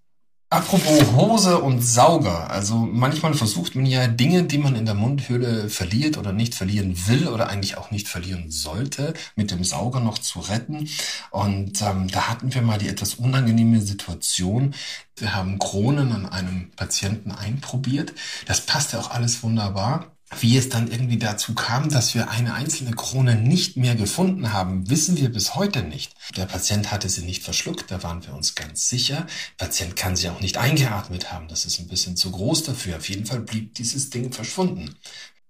Apropos 0.54 1.02
Hose 1.16 1.58
und 1.58 1.82
Sauger. 1.82 2.52
Also 2.52 2.76
manchmal 2.76 3.34
versucht 3.34 3.74
man 3.74 3.88
ja 3.88 4.06
Dinge, 4.06 4.44
die 4.44 4.60
man 4.60 4.76
in 4.76 4.86
der 4.86 4.94
Mundhöhle 4.94 5.68
verliert 5.68 6.16
oder 6.20 6.32
nicht 6.32 6.54
verlieren 6.54 6.96
will 7.08 7.28
oder 7.28 7.50
eigentlich 7.50 7.76
auch 7.76 7.90
nicht 7.90 8.08
verlieren 8.08 8.52
sollte, 8.52 9.16
mit 9.36 9.50
dem 9.50 9.64
Sauger 9.64 10.00
noch 10.00 10.20
zu 10.20 10.42
retten. 10.42 10.88
Und 11.32 11.82
ähm, 11.82 12.08
da 12.08 12.30
hatten 12.30 12.54
wir 12.54 12.62
mal 12.62 12.78
die 12.78 12.88
etwas 12.88 13.16
unangenehme 13.16 13.82
Situation. 13.82 14.76
Wir 15.16 15.34
haben 15.34 15.58
Kronen 15.58 16.12
an 16.12 16.28
einem 16.28 16.70
Patienten 16.76 17.32
einprobiert. 17.32 18.14
Das 18.46 18.62
passte 18.62 19.00
auch 19.00 19.10
alles 19.10 19.42
wunderbar. 19.42 20.13
Wie 20.40 20.58
es 20.58 20.70
dann 20.70 20.92
irgendwie 20.92 21.18
dazu 21.18 21.54
kam, 21.54 21.90
dass 21.90 22.16
wir 22.16 22.30
eine 22.30 22.54
einzelne 22.54 22.92
Krone 22.92 23.36
nicht 23.36 23.78
mehr 23.78 23.96
gefunden 23.96 24.54
haben, 24.54 24.90
wissen 24.90 25.18
wir 25.18 25.32
bis 25.32 25.56
heute 25.56 25.84
nicht. 25.84 26.14
Der 26.36 26.46
Patient 26.46 26.92
hatte 26.92 27.10
sie 27.10 27.24
nicht 27.24 27.44
verschluckt, 27.44 27.92
da 27.92 28.04
waren 28.04 28.26
wir 28.26 28.34
uns 28.34 28.56
ganz 28.56 28.90
sicher. 28.90 29.28
Der 29.60 29.66
Patient 29.66 29.96
kann 29.96 30.16
sie 30.16 30.30
auch 30.30 30.42
nicht 30.42 30.58
eingeatmet 30.58 31.32
haben, 31.32 31.48
das 31.48 31.66
ist 31.66 31.80
ein 31.80 31.88
bisschen 31.88 32.18
zu 32.18 32.32
groß 32.32 32.64
dafür. 32.64 32.98
Auf 32.98 33.10
jeden 33.10 33.26
Fall 33.26 33.40
blieb 33.40 33.76
dieses 33.76 34.10
Ding 34.10 34.32
verschwunden. 34.32 34.96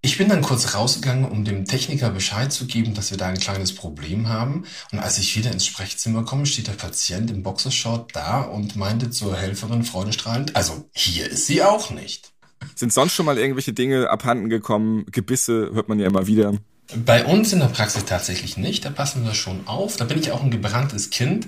Ich 0.06 0.18
bin 0.18 0.28
dann 0.28 0.42
kurz 0.42 0.74
rausgegangen, 0.74 1.24
um 1.24 1.46
dem 1.46 1.64
Techniker 1.64 2.10
Bescheid 2.10 2.52
zu 2.52 2.66
geben, 2.66 2.94
dass 2.94 3.12
wir 3.12 3.18
da 3.18 3.28
ein 3.28 3.40
kleines 3.40 3.74
Problem 3.74 4.28
haben. 4.28 4.66
Und 4.92 5.00
als 5.00 5.18
ich 5.18 5.38
wieder 5.38 5.50
ins 5.54 5.66
Sprechzimmer 5.66 6.26
komme, 6.26 6.46
steht 6.46 6.68
der 6.68 6.74
Patient 6.74 7.32
im 7.32 7.42
Boxershort 7.42 8.14
da 8.14 8.42
und 8.42 8.76
meinte 8.76 9.12
zur 9.12 9.38
Helferin 9.38 9.86
freudestrahlend, 9.86 10.58
also 10.58 10.90
hier 10.94 11.30
ist 11.30 11.48
sie 11.48 11.64
auch 11.64 11.90
nicht. 11.90 12.33
Sind 12.76 12.94
sonst 12.94 13.14
schon 13.14 13.26
mal 13.26 13.38
irgendwelche 13.38 13.74
Dinge 13.74 14.10
abhanden 14.10 14.50
gekommen? 14.50 15.06
Gebisse 15.12 15.72
hört 15.74 15.90
man 15.90 16.00
ja 16.00 16.08
immer 16.08 16.28
wieder. 16.28 16.54
Bei 16.96 17.26
uns 17.26 17.54
in 17.54 17.60
der 17.60 17.68
Praxis 17.68 18.06
tatsächlich 18.06 18.58
nicht. 18.58 18.86
Da 18.86 18.90
passen 18.90 19.24
wir 19.24 19.34
schon 19.34 19.68
auf. 19.68 19.96
Da 19.98 20.06
bin 20.06 20.20
ich 20.20 20.32
auch 20.32 20.44
ein 20.44 20.52
gebranntes 20.52 21.10
Kind. 21.10 21.48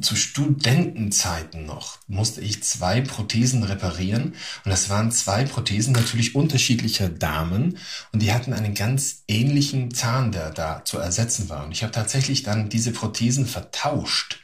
Zu 0.00 0.16
Studentenzeiten 0.16 1.66
noch 1.66 1.98
musste 2.06 2.40
ich 2.40 2.62
zwei 2.62 3.00
Prothesen 3.00 3.64
reparieren. 3.64 4.34
Und 4.64 4.70
das 4.70 4.88
waren 4.88 5.10
zwei 5.10 5.44
Prothesen 5.44 5.92
natürlich 5.92 6.34
unterschiedlicher 6.34 7.08
Damen. 7.08 7.78
Und 8.12 8.22
die 8.22 8.32
hatten 8.32 8.52
einen 8.52 8.74
ganz 8.74 9.24
ähnlichen 9.28 9.92
Zahn, 9.92 10.32
der 10.32 10.50
da 10.50 10.84
zu 10.84 10.98
ersetzen 10.98 11.48
war. 11.48 11.66
Und 11.66 11.72
ich 11.72 11.82
habe 11.82 11.92
tatsächlich 11.92 12.42
dann 12.42 12.68
diese 12.68 12.92
Prothesen 12.92 13.46
vertauscht. 13.46 14.38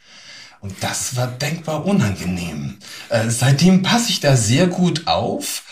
Und 0.60 0.74
das 0.82 1.14
war 1.16 1.28
denkbar 1.28 1.86
unangenehm. 1.86 2.78
Äh, 3.08 3.30
seitdem 3.30 3.82
passe 3.82 4.10
ich 4.10 4.20
da 4.20 4.36
sehr 4.36 4.66
gut 4.66 5.06
auf. 5.06 5.62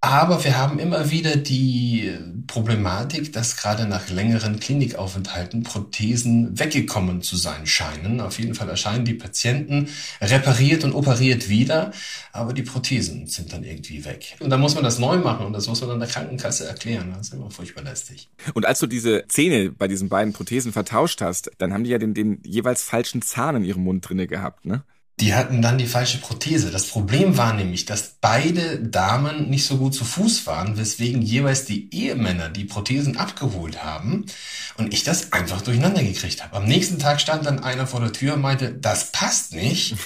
Aber 0.00 0.44
wir 0.44 0.56
haben 0.56 0.78
immer 0.78 1.10
wieder 1.10 1.34
die 1.34 2.12
Problematik, 2.46 3.32
dass 3.32 3.56
gerade 3.56 3.86
nach 3.86 4.08
längeren 4.10 4.60
Klinikaufenthalten 4.60 5.64
Prothesen 5.64 6.56
weggekommen 6.56 7.20
zu 7.20 7.36
sein 7.36 7.66
scheinen. 7.66 8.20
Auf 8.20 8.38
jeden 8.38 8.54
Fall 8.54 8.68
erscheinen 8.68 9.04
die 9.04 9.14
Patienten 9.14 9.88
repariert 10.20 10.84
und 10.84 10.94
operiert 10.94 11.48
wieder, 11.48 11.90
aber 12.32 12.52
die 12.52 12.62
Prothesen 12.62 13.26
sind 13.26 13.52
dann 13.52 13.64
irgendwie 13.64 14.04
weg. 14.04 14.36
Und 14.38 14.50
dann 14.50 14.60
muss 14.60 14.76
man 14.76 14.84
das 14.84 15.00
neu 15.00 15.16
machen 15.16 15.46
und 15.46 15.52
das 15.52 15.66
muss 15.66 15.80
man 15.80 15.90
dann 15.90 16.00
der 16.00 16.08
Krankenkasse 16.08 16.66
erklären. 16.66 17.12
Das 17.16 17.28
ist 17.28 17.34
immer 17.34 17.50
furchtbar 17.50 17.82
lästig. 17.82 18.28
Und 18.54 18.66
als 18.66 18.78
du 18.78 18.86
diese 18.86 19.24
Zähne 19.26 19.72
bei 19.72 19.88
diesen 19.88 20.08
beiden 20.08 20.32
Prothesen 20.32 20.72
vertauscht 20.72 21.20
hast, 21.20 21.50
dann 21.58 21.74
haben 21.74 21.82
die 21.82 21.90
ja 21.90 21.98
den, 21.98 22.14
den 22.14 22.40
jeweils 22.44 22.84
falschen 22.84 23.20
Zahn 23.20 23.56
in 23.56 23.64
ihrem 23.64 23.82
Mund 23.82 24.08
drinne 24.08 24.28
gehabt, 24.28 24.64
ne? 24.64 24.84
Die 25.20 25.34
hatten 25.34 25.62
dann 25.62 25.78
die 25.78 25.86
falsche 25.86 26.18
Prothese. 26.18 26.70
Das 26.70 26.86
Problem 26.86 27.36
war 27.36 27.52
nämlich, 27.52 27.86
dass 27.86 28.14
beide 28.20 28.78
Damen 28.78 29.50
nicht 29.50 29.66
so 29.66 29.76
gut 29.76 29.94
zu 29.94 30.04
Fuß 30.04 30.46
waren, 30.46 30.76
weswegen 30.76 31.22
jeweils 31.22 31.64
die 31.64 31.92
Ehemänner 31.92 32.50
die 32.50 32.64
Prothesen 32.64 33.16
abgeholt 33.16 33.82
haben 33.82 34.26
und 34.76 34.94
ich 34.94 35.02
das 35.02 35.32
einfach 35.32 35.60
durcheinander 35.62 36.04
gekriegt 36.04 36.44
habe. 36.44 36.56
Am 36.56 36.66
nächsten 36.66 37.00
Tag 37.00 37.20
stand 37.20 37.46
dann 37.46 37.58
einer 37.58 37.88
vor 37.88 38.00
der 38.00 38.12
Tür 38.12 38.34
und 38.34 38.42
meinte, 38.42 38.72
das 38.72 39.10
passt 39.10 39.54
nicht. 39.54 39.96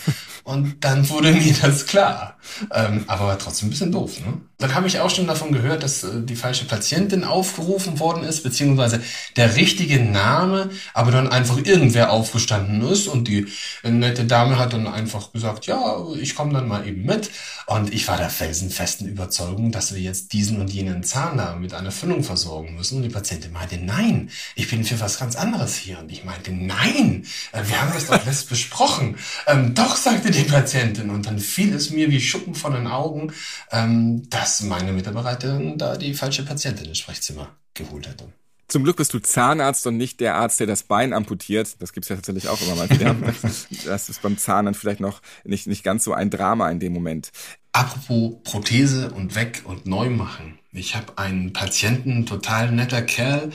Und 0.45 0.85
dann 0.85 1.09
wurde 1.09 1.33
mir 1.33 1.55
das 1.61 1.87
klar. 1.87 2.39
Ähm, 2.73 3.05
aber 3.07 3.39
trotzdem 3.39 3.69
ein 3.69 3.71
bisschen 3.71 3.93
doof. 3.93 4.19
Ne? 4.21 4.41
Dann 4.59 4.75
habe 4.75 4.87
ich 4.87 4.99
auch 4.99 5.11
schon 5.11 5.27
davon 5.27 5.53
gehört, 5.53 5.83
dass 5.83 6.03
äh, 6.03 6.23
die 6.23 6.35
falsche 6.35 6.65
Patientin 6.65 7.25
aufgerufen 7.25 8.01
worden 8.01 8.25
ist, 8.25 8.43
beziehungsweise 8.43 9.01
der 9.37 9.57
richtige 9.57 10.01
Name, 10.01 10.71
aber 10.93 11.13
dann 11.13 11.29
einfach 11.29 11.59
irgendwer 11.59 12.11
aufgestanden 12.11 12.83
ist 12.83 13.07
und 13.07 13.29
die 13.29 13.47
nette 13.85 14.25
Dame 14.25 14.59
hat 14.59 14.73
dann 14.73 14.87
einfach 14.87 15.33
gesagt, 15.33 15.67
ja, 15.67 16.05
ich 16.21 16.35
komme 16.35 16.53
dann 16.53 16.67
mal 16.69 16.87
eben 16.87 17.05
mit. 17.05 17.31
Und 17.67 17.95
ich 17.95 18.09
war 18.09 18.17
der 18.17 18.29
felsenfesten 18.29 19.09
Überzeugung, 19.09 19.71
dass 19.71 19.95
wir 19.95 20.01
jetzt 20.01 20.33
diesen 20.33 20.61
und 20.61 20.73
jenen 20.73 21.05
Zahn 21.05 21.39
da 21.39 21.55
mit 21.55 21.75
einer 21.75 21.93
Füllung 21.93 22.25
versorgen 22.25 22.75
müssen. 22.75 22.97
Und 22.97 23.03
die 23.05 23.09
Patientin 23.09 23.53
meinte, 23.53 23.79
nein, 23.79 24.31
ich 24.57 24.69
bin 24.69 24.85
für 24.85 24.99
was 25.01 25.19
ganz 25.19 25.37
anderes 25.37 25.77
hier. 25.77 25.99
Und 26.01 26.11
ich 26.11 26.25
meinte, 26.25 26.53
nein, 26.53 27.25
äh, 27.53 27.63
wir 27.65 27.81
haben 27.81 27.93
das 27.95 28.09
doch 28.09 28.25
letzt 28.27 28.49
besprochen. 28.49 29.17
Ähm, 29.47 29.75
doch, 29.75 29.97
sagte 29.97 30.32
die 30.33 30.45
Patientin. 30.45 31.11
Und 31.11 31.27
dann 31.27 31.39
fiel 31.39 31.75
es 31.75 31.91
mir 31.91 32.11
wie 32.11 32.21
Schuppen 32.21 32.55
von 32.55 32.73
den 32.73 32.87
Augen, 32.87 33.33
ähm, 33.71 34.29
dass 34.31 34.63
meine 34.63 34.93
Mitarbeiterin 34.93 35.79
da 35.79 35.97
die 35.97 36.15
falsche 36.15 36.45
Patientin 36.45 36.87
ins 36.87 36.99
Sprechzimmer 36.99 37.49
geholt 37.75 38.09
hätte. 38.09 38.33
Zum 38.73 38.85
Glück 38.85 38.97
bist 38.97 39.13
du 39.13 39.19
Zahnarzt 39.19 39.87
und 39.87 39.99
nicht 39.99 40.21
der 40.21 40.37
Arzt, 40.37 40.59
der 40.59 40.67
das 40.67 40.85
Bein 40.85 41.13
amputiert. 41.13 41.77
Das 41.81 41.93
gibt's 41.93 42.09
ja 42.09 42.17
tatsächlich 42.17 42.49
auch 42.49 42.59
immer 42.63 42.75
mal 42.75 42.89
wieder. 42.89 43.15
Das 43.85 44.09
ist 44.09 44.23
beim 44.23 44.39
Zahn 44.39 44.65
dann 44.65 44.75
vielleicht 44.75 45.01
noch 45.01 45.21
nicht, 45.45 45.67
nicht 45.67 45.85
ganz 45.85 46.05
so 46.05 46.15
ein 46.15 46.31
Drama 46.31 46.71
in 46.71 46.81
dem 46.81 46.95
Moment. 46.95 47.33
Apropos 47.73 48.43
Prothese 48.45 49.11
und 49.11 49.35
weg 49.35 49.63
und 49.65 49.85
neu 49.85 50.09
machen. 50.09 50.59
Ich 50.73 50.97
habe 50.97 51.19
einen 51.19 51.53
Patienten, 51.53 52.25
total 52.25 52.73
netter 52.73 53.03
Kerl, 53.03 53.51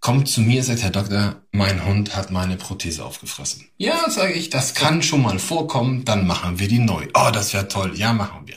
kommt 0.00 0.28
zu 0.28 0.40
mir, 0.40 0.62
sagt 0.62 0.82
Herr 0.82 0.90
Doktor, 0.90 1.42
mein 1.50 1.84
Hund 1.84 2.14
hat 2.14 2.30
meine 2.30 2.56
Prothese 2.56 3.04
aufgefressen. 3.04 3.68
Ja, 3.76 4.08
sage 4.10 4.32
ich, 4.32 4.50
das 4.50 4.74
kann 4.74 5.02
schon 5.02 5.22
mal 5.22 5.38
vorkommen, 5.38 6.04
dann 6.04 6.26
machen 6.26 6.58
wir 6.58 6.68
die 6.68 6.78
neu. 6.78 7.06
Oh, 7.14 7.30
das 7.32 7.52
wäre 7.52 7.68
toll. 7.68 7.96
Ja, 7.96 8.12
machen 8.12 8.46
wir. 8.46 8.56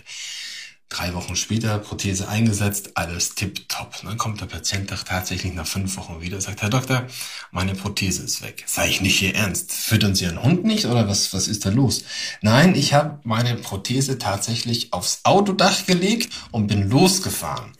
Drei 0.91 1.13
Wochen 1.13 1.37
später, 1.37 1.77
Prothese 1.77 2.27
eingesetzt, 2.27 2.91
alles 2.95 3.33
tipptopp. 3.33 4.01
Dann 4.03 4.17
kommt 4.17 4.41
der 4.41 4.47
Patient 4.47 4.91
doch 4.91 5.03
tatsächlich 5.03 5.53
nach 5.53 5.65
fünf 5.65 5.95
Wochen 5.95 6.19
wieder, 6.19 6.41
sagt, 6.41 6.61
Herr 6.61 6.69
Doktor, 6.69 7.07
meine 7.51 7.75
Prothese 7.75 8.23
ist 8.23 8.41
weg. 8.41 8.65
Sei 8.67 8.89
ich 8.89 8.99
nicht 8.99 9.17
hier 9.17 9.33
ernst? 9.33 9.71
Füttern 9.71 10.15
Sie 10.15 10.25
Ihren 10.25 10.43
Hund 10.43 10.65
nicht 10.65 10.85
oder 10.87 11.07
was, 11.07 11.33
was 11.33 11.47
ist 11.47 11.65
da 11.65 11.69
los? 11.69 12.03
Nein, 12.41 12.75
ich 12.75 12.93
habe 12.93 13.19
meine 13.23 13.55
Prothese 13.55 14.17
tatsächlich 14.17 14.91
aufs 14.91 15.21
Autodach 15.23 15.85
gelegt 15.85 16.33
und 16.51 16.67
bin 16.67 16.89
losgefahren. 16.89 17.71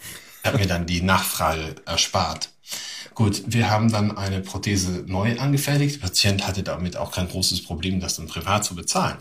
Hat 0.46 0.58
mir 0.58 0.66
dann 0.68 0.86
die 0.86 1.02
Nachfrage 1.02 1.76
erspart. 1.86 2.50
Gut, 3.14 3.44
wir 3.46 3.70
haben 3.70 3.92
dann 3.92 4.18
eine 4.18 4.42
Prothese 4.42 5.04
neu 5.08 5.38
angefertigt. 5.38 5.96
Der 5.96 6.08
Patient 6.08 6.48
hatte 6.48 6.64
damit 6.64 6.98
auch 6.98 7.12
kein 7.12 7.28
großes 7.28 7.64
Problem, 7.64 8.00
das 8.00 8.16
dann 8.16 8.28
privat 8.28 8.64
zu 8.64 8.76
bezahlen. 8.76 9.18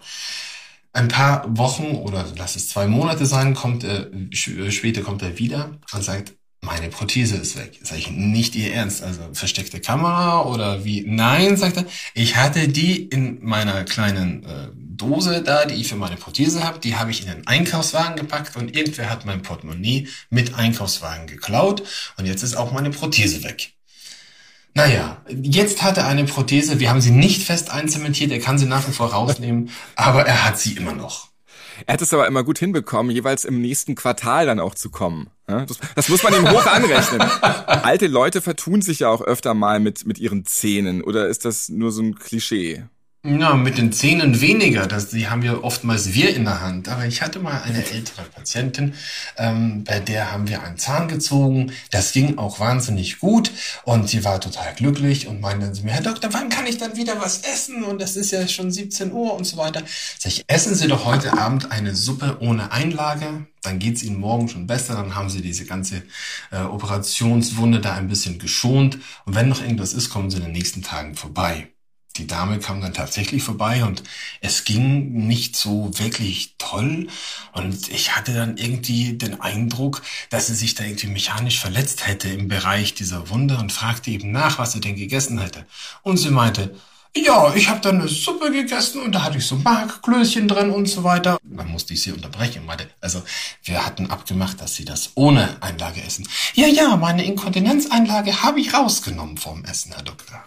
Ein 0.92 1.08
paar 1.08 1.44
Wochen 1.56 1.96
oder 1.96 2.26
lass 2.36 2.56
es 2.56 2.68
zwei 2.68 2.86
Monate 2.86 3.26
sein, 3.26 3.54
kommt 3.54 3.84
er, 3.84 4.12
äh, 4.12 4.70
später 4.70 5.02
kommt 5.02 5.22
er 5.22 5.38
wieder 5.38 5.78
und 5.92 6.02
sagt, 6.02 6.34
meine 6.62 6.88
Prothese 6.88 7.36
ist 7.36 7.56
weg. 7.56 7.78
Sag 7.82 7.98
ich, 7.98 8.10
nicht 8.10 8.54
Ihr 8.54 8.74
Ernst, 8.74 9.02
also 9.02 9.22
versteckte 9.32 9.80
Kamera 9.80 10.44
oder 10.44 10.84
wie? 10.84 11.04
Nein, 11.06 11.56
sagt 11.56 11.78
er, 11.78 11.86
ich 12.14 12.36
hatte 12.36 12.68
die 12.68 13.04
in 13.04 13.38
meiner 13.42 13.84
kleinen 13.84 14.44
äh, 14.44 14.68
Dose 14.74 15.42
da, 15.42 15.64
die 15.64 15.74
ich 15.74 15.88
für 15.88 15.96
meine 15.96 16.16
Prothese 16.16 16.62
habe, 16.62 16.78
die 16.78 16.96
habe 16.96 17.10
ich 17.10 17.22
in 17.22 17.28
den 17.28 17.46
Einkaufswagen 17.46 18.16
gepackt 18.16 18.56
und 18.56 18.76
irgendwer 18.76 19.08
hat 19.08 19.24
mein 19.24 19.42
Portemonnaie 19.42 20.08
mit 20.28 20.54
Einkaufswagen 20.54 21.26
geklaut 21.26 21.82
und 22.18 22.26
jetzt 22.26 22.42
ist 22.42 22.56
auch 22.56 22.72
meine 22.72 22.90
Prothese 22.90 23.42
weg. 23.42 23.72
Naja, 24.74 25.18
jetzt 25.28 25.82
hat 25.82 25.98
er 25.98 26.06
eine 26.06 26.24
Prothese. 26.24 26.80
Wir 26.80 26.90
haben 26.90 27.00
sie 27.00 27.10
nicht 27.10 27.42
fest 27.42 27.70
einzementiert. 27.70 28.30
Er 28.30 28.38
kann 28.38 28.58
sie 28.58 28.66
nach 28.66 28.86
wie 28.88 28.92
vor 28.92 29.12
rausnehmen, 29.12 29.70
aber 29.96 30.26
er 30.26 30.44
hat 30.44 30.58
sie 30.58 30.76
immer 30.76 30.92
noch. 30.92 31.28
Er 31.86 31.94
hat 31.94 32.02
es 32.02 32.12
aber 32.12 32.26
immer 32.26 32.44
gut 32.44 32.58
hinbekommen, 32.58 33.10
jeweils 33.10 33.44
im 33.44 33.60
nächsten 33.60 33.94
Quartal 33.94 34.46
dann 34.46 34.60
auch 34.60 34.74
zu 34.74 34.90
kommen. 34.90 35.30
Das, 35.46 35.78
das 35.94 36.08
muss 36.08 36.22
man 36.22 36.34
ihm 36.34 36.48
hoch 36.48 36.66
anrechnen. 36.66 37.20
Alte 37.42 38.06
Leute 38.06 38.42
vertun 38.42 38.82
sich 38.82 39.00
ja 39.00 39.08
auch 39.08 39.22
öfter 39.22 39.54
mal 39.54 39.80
mit, 39.80 40.06
mit 40.06 40.18
ihren 40.18 40.44
Zähnen. 40.44 41.02
Oder 41.02 41.28
ist 41.28 41.44
das 41.44 41.68
nur 41.68 41.90
so 41.90 42.02
ein 42.02 42.16
Klischee? 42.16 42.84
Na, 43.22 43.54
mit 43.54 43.76
den 43.76 43.92
Zähnen 43.92 44.40
weniger. 44.40 44.86
Das, 44.86 45.10
die 45.10 45.28
haben 45.28 45.42
ja 45.42 45.58
oftmals 45.58 46.14
wir 46.14 46.34
in 46.34 46.44
der 46.44 46.62
Hand. 46.62 46.88
Aber 46.88 47.04
ich 47.04 47.20
hatte 47.20 47.38
mal 47.38 47.60
eine 47.60 47.84
ältere 47.84 48.22
Patientin, 48.22 48.94
ähm, 49.36 49.84
bei 49.84 50.00
der 50.00 50.32
haben 50.32 50.48
wir 50.48 50.62
einen 50.62 50.78
Zahn 50.78 51.06
gezogen. 51.06 51.70
Das 51.90 52.12
ging 52.12 52.38
auch 52.38 52.60
wahnsinnig 52.60 53.18
gut 53.18 53.52
und 53.84 54.08
sie 54.08 54.24
war 54.24 54.40
total 54.40 54.72
glücklich 54.74 55.26
und 55.26 55.42
meinte 55.42 55.70
zu 55.72 55.84
mir, 55.84 55.92
Herr 55.92 56.02
Doktor, 56.02 56.32
wann 56.32 56.48
kann 56.48 56.66
ich 56.66 56.78
dann 56.78 56.96
wieder 56.96 57.20
was 57.20 57.40
essen? 57.40 57.84
Und 57.84 58.00
es 58.00 58.16
ist 58.16 58.30
ja 58.30 58.48
schon 58.48 58.70
17 58.70 59.12
Uhr 59.12 59.34
und 59.34 59.44
so 59.44 59.58
weiter. 59.58 59.82
Sag 60.18 60.32
ich, 60.32 60.44
essen 60.46 60.74
Sie 60.74 60.88
doch 60.88 61.04
heute 61.04 61.36
Abend 61.36 61.70
eine 61.72 61.94
Suppe 61.94 62.38
ohne 62.40 62.72
Einlage. 62.72 63.44
Dann 63.60 63.78
geht's 63.78 64.02
Ihnen 64.02 64.18
morgen 64.18 64.48
schon 64.48 64.66
besser. 64.66 64.94
Dann 64.94 65.14
haben 65.14 65.28
Sie 65.28 65.42
diese 65.42 65.66
ganze 65.66 66.04
äh, 66.52 66.62
Operationswunde 66.62 67.80
da 67.80 67.92
ein 67.96 68.08
bisschen 68.08 68.38
geschont. 68.38 68.96
Und 69.26 69.34
wenn 69.34 69.50
noch 69.50 69.60
irgendwas 69.60 69.92
ist, 69.92 70.08
kommen 70.08 70.30
Sie 70.30 70.38
in 70.38 70.44
den 70.44 70.52
nächsten 70.52 70.80
Tagen 70.80 71.14
vorbei 71.16 71.68
die 72.16 72.26
Dame 72.26 72.58
kam 72.58 72.80
dann 72.80 72.92
tatsächlich 72.92 73.42
vorbei 73.42 73.84
und 73.84 74.02
es 74.40 74.64
ging 74.64 75.26
nicht 75.26 75.56
so 75.56 75.90
wirklich 75.98 76.54
toll. 76.58 77.08
Und 77.52 77.88
ich 77.88 78.16
hatte 78.16 78.34
dann 78.34 78.56
irgendwie 78.56 79.14
den 79.14 79.40
Eindruck, 79.40 80.02
dass 80.28 80.48
sie 80.48 80.54
sich 80.54 80.74
da 80.74 80.84
irgendwie 80.84 81.06
mechanisch 81.06 81.60
verletzt 81.60 82.06
hätte 82.06 82.28
im 82.28 82.48
Bereich 82.48 82.94
dieser 82.94 83.30
Wunde 83.30 83.56
und 83.58 83.72
fragte 83.72 84.10
eben 84.10 84.32
nach, 84.32 84.58
was 84.58 84.72
sie 84.72 84.80
denn 84.80 84.96
gegessen 84.96 85.38
hätte. 85.38 85.66
Und 86.02 86.16
sie 86.16 86.30
meinte, 86.30 86.74
ja, 87.16 87.52
ich 87.54 87.68
habe 87.68 87.80
dann 87.80 88.00
eine 88.00 88.08
Suppe 88.08 88.52
gegessen 88.52 89.02
und 89.02 89.12
da 89.12 89.22
hatte 89.22 89.38
ich 89.38 89.46
so 89.46 89.56
Markklößchen 89.56 90.46
drin 90.46 90.70
und 90.70 90.86
so 90.86 91.02
weiter. 91.02 91.38
Dann 91.42 91.68
musste 91.68 91.94
ich 91.94 92.02
sie 92.02 92.12
unterbrechen 92.12 92.64
meinte, 92.64 92.88
also 93.00 93.22
wir 93.64 93.84
hatten 93.84 94.10
abgemacht, 94.10 94.60
dass 94.60 94.76
sie 94.76 94.84
das 94.84 95.10
ohne 95.16 95.60
Einlage 95.60 96.02
essen. 96.02 96.28
Ja, 96.54 96.68
ja, 96.68 96.96
meine 96.96 97.24
Inkontinenzeinlage 97.24 98.42
habe 98.42 98.60
ich 98.60 98.74
rausgenommen 98.74 99.38
vom 99.38 99.64
Essen, 99.64 99.92
Herr 99.92 100.04
Doktor. 100.04 100.44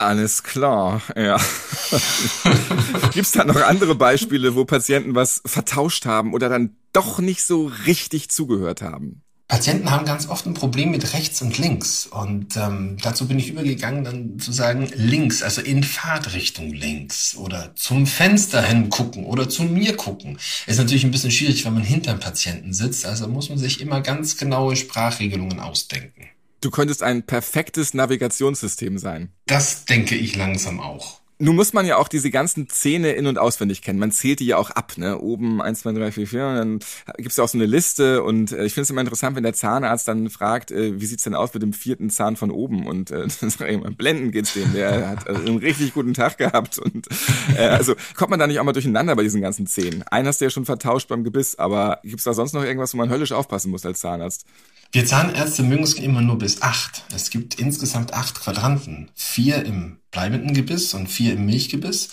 Alles 0.00 0.42
klar, 0.42 1.02
ja. 1.14 1.36
Gibt 3.12 3.26
es 3.26 3.32
da 3.32 3.44
noch 3.44 3.60
andere 3.60 3.94
Beispiele, 3.94 4.54
wo 4.54 4.64
Patienten 4.64 5.14
was 5.14 5.42
vertauscht 5.44 6.06
haben 6.06 6.32
oder 6.32 6.48
dann 6.48 6.74
doch 6.94 7.18
nicht 7.18 7.42
so 7.42 7.70
richtig 7.84 8.30
zugehört 8.30 8.80
haben? 8.80 9.20
Patienten 9.46 9.90
haben 9.90 10.06
ganz 10.06 10.26
oft 10.26 10.46
ein 10.46 10.54
Problem 10.54 10.90
mit 10.90 11.12
rechts 11.12 11.42
und 11.42 11.58
links. 11.58 12.06
Und 12.06 12.56
ähm, 12.56 12.96
dazu 13.02 13.28
bin 13.28 13.38
ich 13.38 13.50
übergegangen, 13.50 14.04
dann 14.04 14.38
zu 14.38 14.52
sagen 14.52 14.88
links, 14.94 15.42
also 15.42 15.60
in 15.60 15.84
Fahrtrichtung 15.84 16.72
links 16.72 17.36
oder 17.36 17.74
zum 17.74 18.06
Fenster 18.06 18.62
hingucken 18.62 19.26
oder 19.26 19.50
zu 19.50 19.64
mir 19.64 19.98
gucken. 19.98 20.38
Ist 20.66 20.78
natürlich 20.78 21.04
ein 21.04 21.10
bisschen 21.10 21.30
schwierig, 21.30 21.66
wenn 21.66 21.74
man 21.74 21.82
hinter 21.82 22.14
dem 22.14 22.20
Patienten 22.20 22.72
sitzt. 22.72 23.04
Also 23.04 23.28
muss 23.28 23.50
man 23.50 23.58
sich 23.58 23.82
immer 23.82 24.00
ganz 24.00 24.38
genaue 24.38 24.76
Sprachregelungen 24.76 25.60
ausdenken. 25.60 26.30
Du 26.60 26.70
könntest 26.70 27.02
ein 27.02 27.22
perfektes 27.22 27.94
Navigationssystem 27.94 28.98
sein. 28.98 29.32
Das 29.46 29.86
denke 29.86 30.14
ich 30.14 30.36
langsam 30.36 30.78
auch. 30.78 31.20
Nun 31.42 31.56
muss 31.56 31.72
man 31.72 31.86
ja 31.86 31.96
auch 31.96 32.08
diese 32.08 32.30
ganzen 32.30 32.68
Zähne 32.68 33.12
in- 33.12 33.26
und 33.26 33.38
auswendig 33.38 33.80
kennen. 33.80 33.98
Man 33.98 34.12
zählt 34.12 34.40
die 34.40 34.46
ja 34.46 34.58
auch 34.58 34.68
ab, 34.68 34.98
ne? 34.98 35.18
Oben 35.18 35.62
eins, 35.62 35.80
zwei, 35.80 35.92
drei, 35.92 36.12
vier, 36.12 36.26
vier. 36.26 36.46
Und 36.46 36.54
dann 36.54 36.80
gibt's 37.16 37.38
ja 37.38 37.44
auch 37.44 37.48
so 37.48 37.56
eine 37.56 37.64
Liste. 37.64 38.22
Und 38.22 38.52
äh, 38.52 38.66
ich 38.66 38.74
finde 38.74 38.82
es 38.82 38.90
immer 38.90 39.00
interessant, 39.00 39.36
wenn 39.36 39.42
der 39.42 39.54
Zahnarzt 39.54 40.06
dann 40.06 40.28
fragt, 40.28 40.70
äh, 40.70 41.00
wie 41.00 41.06
sieht's 41.06 41.22
denn 41.22 41.34
aus 41.34 41.54
mit 41.54 41.62
dem 41.62 41.72
vierten 41.72 42.10
Zahn 42.10 42.36
von 42.36 42.50
oben? 42.50 42.86
Und 42.86 43.10
äh, 43.10 43.26
dann 43.40 43.48
sag 43.48 43.68
ich 43.70 43.74
immer, 43.74 43.90
blenden 43.90 44.32
geht's 44.32 44.52
dem. 44.52 44.74
Der 44.74 45.08
hat 45.08 45.26
äh, 45.26 45.30
einen 45.30 45.56
richtig 45.56 45.94
guten 45.94 46.12
Tag 46.12 46.36
gehabt. 46.36 46.78
Und 46.78 47.08
äh, 47.56 47.68
also 47.68 47.94
kommt 48.16 48.28
man 48.28 48.38
da 48.38 48.46
nicht 48.46 48.60
auch 48.60 48.64
mal 48.64 48.74
durcheinander 48.74 49.16
bei 49.16 49.22
diesen 49.22 49.40
ganzen 49.40 49.66
Zähnen? 49.66 50.02
Einen 50.02 50.28
hast 50.28 50.42
du 50.42 50.44
ja 50.44 50.50
schon 50.50 50.66
vertauscht 50.66 51.08
beim 51.08 51.24
Gebiss, 51.24 51.58
aber 51.58 52.00
gibt's 52.04 52.24
da 52.24 52.34
sonst 52.34 52.52
noch 52.52 52.64
irgendwas, 52.64 52.92
wo 52.92 52.98
man 52.98 53.08
höllisch 53.08 53.32
aufpassen 53.32 53.70
muss 53.70 53.86
als 53.86 54.00
Zahnarzt? 54.00 54.44
Wir 54.92 55.06
Zahnärzte 55.06 55.62
mögen 55.62 55.84
es 55.84 55.94
immer 55.94 56.20
nur 56.20 56.38
bis 56.38 56.62
acht. 56.62 57.04
Es 57.14 57.30
gibt 57.30 57.60
insgesamt 57.60 58.12
acht 58.12 58.40
Quadranten. 58.40 59.08
Vier 59.14 59.64
im 59.64 59.98
bleibenden 60.10 60.52
Gebiss 60.52 60.94
und 60.94 61.06
vier 61.06 61.34
im 61.34 61.46
Milchgebiss. 61.46 62.08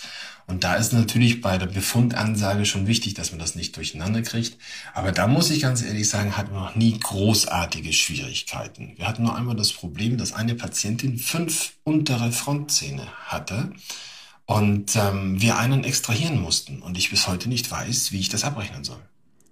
Und 0.46 0.62
da 0.62 0.76
ist 0.76 0.92
natürlich 0.92 1.40
bei 1.40 1.58
der 1.58 1.66
Befundansage 1.66 2.64
schon 2.64 2.86
wichtig, 2.86 3.14
dass 3.14 3.32
man 3.32 3.40
das 3.40 3.56
nicht 3.56 3.76
durcheinander 3.76 4.22
kriegt. 4.22 4.58
Aber 4.94 5.10
da 5.10 5.26
muss 5.26 5.50
ich 5.50 5.60
ganz 5.60 5.82
ehrlich 5.82 6.08
sagen, 6.08 6.36
hatten 6.36 6.52
wir 6.52 6.60
noch 6.60 6.76
nie 6.76 6.96
großartige 6.96 7.92
Schwierigkeiten. 7.92 8.92
Wir 8.96 9.08
hatten 9.08 9.24
nur 9.24 9.34
einmal 9.34 9.56
das 9.56 9.72
Problem, 9.72 10.16
dass 10.16 10.32
eine 10.32 10.54
Patientin 10.54 11.18
fünf 11.18 11.72
untere 11.82 12.30
Frontzähne 12.30 13.08
hatte 13.26 13.72
und 14.46 14.94
ähm, 14.94 15.40
wir 15.40 15.58
einen 15.58 15.82
extrahieren 15.82 16.40
mussten 16.40 16.80
und 16.80 16.96
ich 16.96 17.10
bis 17.10 17.26
heute 17.26 17.48
nicht 17.48 17.68
weiß, 17.68 18.12
wie 18.12 18.20
ich 18.20 18.28
das 18.28 18.44
abrechnen 18.44 18.84
soll. 18.84 19.02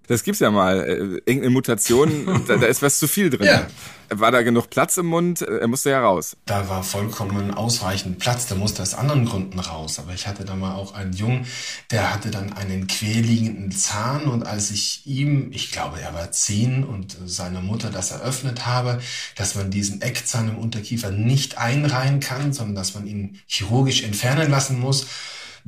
Das 0.08 0.22
gibt's 0.22 0.40
ja 0.40 0.50
mal. 0.50 0.84
Äh, 0.84 0.92
irgendeine 1.26 1.50
Mutation, 1.50 2.44
da, 2.46 2.56
da 2.56 2.66
ist 2.66 2.82
was 2.82 2.98
zu 2.98 3.08
viel 3.08 3.30
drin. 3.30 3.46
Ja. 3.46 3.66
War 4.08 4.30
da 4.30 4.42
genug 4.42 4.70
Platz 4.70 4.96
im 4.98 5.06
Mund? 5.06 5.42
Er 5.42 5.66
musste 5.66 5.90
ja 5.90 6.00
raus. 6.00 6.36
Da 6.46 6.68
war 6.68 6.84
vollkommen 6.84 7.52
ausreichend 7.52 8.20
Platz. 8.20 8.46
Der 8.46 8.56
musste 8.56 8.82
aus 8.82 8.94
anderen 8.94 9.24
Gründen 9.24 9.58
raus. 9.58 9.98
Aber 9.98 10.14
ich 10.14 10.28
hatte 10.28 10.44
da 10.44 10.54
mal 10.54 10.76
auch 10.76 10.94
einen 10.94 11.12
Jungen, 11.12 11.44
der 11.90 12.14
hatte 12.14 12.30
dann 12.30 12.52
einen 12.52 12.86
querliegenden 12.86 13.72
Zahn. 13.72 14.26
Und 14.26 14.46
als 14.46 14.70
ich 14.70 15.06
ihm, 15.06 15.50
ich 15.52 15.72
glaube, 15.72 16.00
er 16.00 16.14
war 16.14 16.30
zehn 16.30 16.84
und 16.84 17.16
seiner 17.26 17.60
Mutter 17.60 17.90
das 17.90 18.12
eröffnet 18.12 18.64
habe, 18.64 19.00
dass 19.34 19.56
man 19.56 19.70
diesen 19.72 20.00
Eckzahn 20.02 20.50
im 20.50 20.58
Unterkiefer 20.58 21.10
nicht 21.10 21.58
einreihen 21.58 22.20
kann, 22.20 22.52
sondern 22.52 22.76
dass 22.76 22.94
man 22.94 23.08
ihn 23.08 23.40
chirurgisch 23.48 24.04
entfernen 24.04 24.50
lassen 24.50 24.78
muss, 24.78 25.06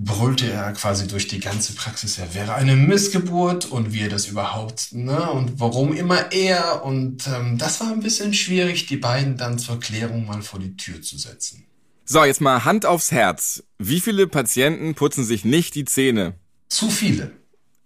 brüllte 0.00 0.48
er 0.48 0.72
quasi 0.72 1.08
durch 1.08 1.26
die 1.26 1.40
ganze 1.40 1.74
Praxis, 1.74 2.18
er 2.18 2.32
wäre 2.32 2.54
eine 2.54 2.76
Missgeburt 2.76 3.66
und 3.66 3.92
wie 3.92 4.02
er 4.02 4.08
das 4.08 4.26
überhaupt, 4.26 4.92
ne, 4.92 5.30
und 5.32 5.58
warum 5.58 5.92
immer 5.92 6.30
er. 6.30 6.84
Und 6.84 7.26
ähm, 7.26 7.58
das 7.58 7.80
war 7.80 7.90
ein 7.90 8.00
bisschen 8.00 8.32
schwierig, 8.32 8.86
die 8.86 8.96
beiden 8.96 9.36
dann 9.36 9.58
zur 9.58 9.80
Klärung 9.80 10.24
mal 10.24 10.40
vor 10.42 10.60
die 10.60 10.76
Tür 10.76 11.02
zu 11.02 11.18
setzen. 11.18 11.66
So, 12.04 12.24
jetzt 12.24 12.40
mal 12.40 12.64
Hand 12.64 12.86
aufs 12.86 13.10
Herz. 13.10 13.64
Wie 13.78 14.00
viele 14.00 14.28
Patienten 14.28 14.94
putzen 14.94 15.24
sich 15.24 15.44
nicht 15.44 15.74
die 15.74 15.84
Zähne? 15.84 16.36
Zu 16.68 16.90
viele. 16.90 17.32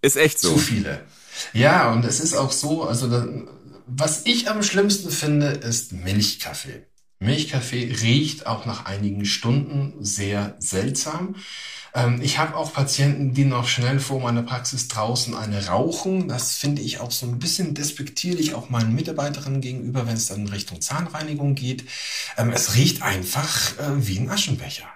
Ist 0.01 0.15
echt 0.15 0.39
so. 0.39 0.53
Zu 0.53 0.59
viele. 0.59 1.03
Ja, 1.51 1.91
und 1.91 2.05
es 2.05 2.19
ist 2.19 2.35
auch 2.35 2.51
so, 2.51 2.83
also 2.83 3.09
was 3.87 4.21
ich 4.25 4.49
am 4.49 4.61
schlimmsten 4.61 5.09
finde, 5.09 5.47
ist 5.47 5.93
Milchkaffee. 5.93 6.85
Milchkaffee 7.19 7.91
riecht 8.01 8.45
auch 8.45 8.65
nach 8.65 8.85
einigen 8.85 9.25
Stunden 9.25 9.95
sehr 9.99 10.55
seltsam. 10.59 11.35
Ähm, 11.93 12.19
ich 12.21 12.37
habe 12.37 12.55
auch 12.55 12.73
Patienten, 12.73 13.33
die 13.33 13.45
noch 13.45 13.67
schnell 13.67 13.99
vor 13.99 14.19
meiner 14.19 14.43
Praxis 14.43 14.87
draußen 14.87 15.35
eine 15.35 15.67
rauchen. 15.67 16.27
Das 16.27 16.55
finde 16.55 16.81
ich 16.81 16.99
auch 16.99 17.11
so 17.11 17.25
ein 17.25 17.39
bisschen 17.39 17.73
despektierlich, 17.73 18.55
auch 18.55 18.69
meinen 18.69 18.95
Mitarbeiterinnen 18.95 19.61
gegenüber, 19.61 20.07
wenn 20.07 20.15
es 20.15 20.27
dann 20.27 20.41
in 20.41 20.47
Richtung 20.47 20.81
Zahnreinigung 20.81 21.55
geht. 21.55 21.85
Ähm, 22.37 22.51
es 22.51 22.75
riecht 22.75 23.01
einfach 23.01 23.77
äh, 23.79 24.07
wie 24.07 24.19
ein 24.19 24.29
Aschenbecher. 24.29 24.87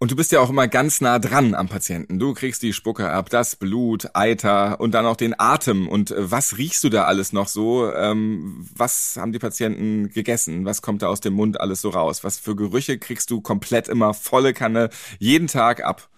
Und 0.00 0.12
du 0.12 0.16
bist 0.16 0.30
ja 0.30 0.38
auch 0.38 0.50
immer 0.50 0.68
ganz 0.68 1.00
nah 1.00 1.18
dran 1.18 1.56
am 1.56 1.68
Patienten. 1.68 2.20
Du 2.20 2.32
kriegst 2.32 2.62
die 2.62 2.72
Spucke 2.72 3.10
ab, 3.10 3.30
das 3.30 3.56
Blut, 3.56 4.10
Eiter 4.14 4.78
und 4.80 4.92
dann 4.92 5.06
auch 5.06 5.16
den 5.16 5.34
Atem. 5.38 5.88
Und 5.88 6.12
äh, 6.12 6.30
was 6.30 6.56
riechst 6.56 6.84
du 6.84 6.88
da 6.88 7.04
alles 7.04 7.32
noch 7.32 7.48
so? 7.48 7.92
Ähm, 7.92 8.68
was 8.76 9.16
haben 9.18 9.32
die 9.32 9.40
Patienten 9.40 10.10
gegessen? 10.10 10.64
Was 10.64 10.82
kommt 10.82 11.02
da 11.02 11.08
aus 11.08 11.20
dem 11.20 11.32
Mund 11.32 11.60
alles 11.60 11.80
so 11.80 11.88
raus? 11.88 12.22
Was 12.22 12.38
für 12.38 12.54
Gerüche 12.54 12.98
kriegst 12.98 13.30
du 13.30 13.40
komplett 13.40 13.88
immer 13.88 14.14
volle 14.14 14.54
Kanne 14.54 14.90
jeden 15.18 15.48
Tag 15.48 15.82
ab? 15.82 16.08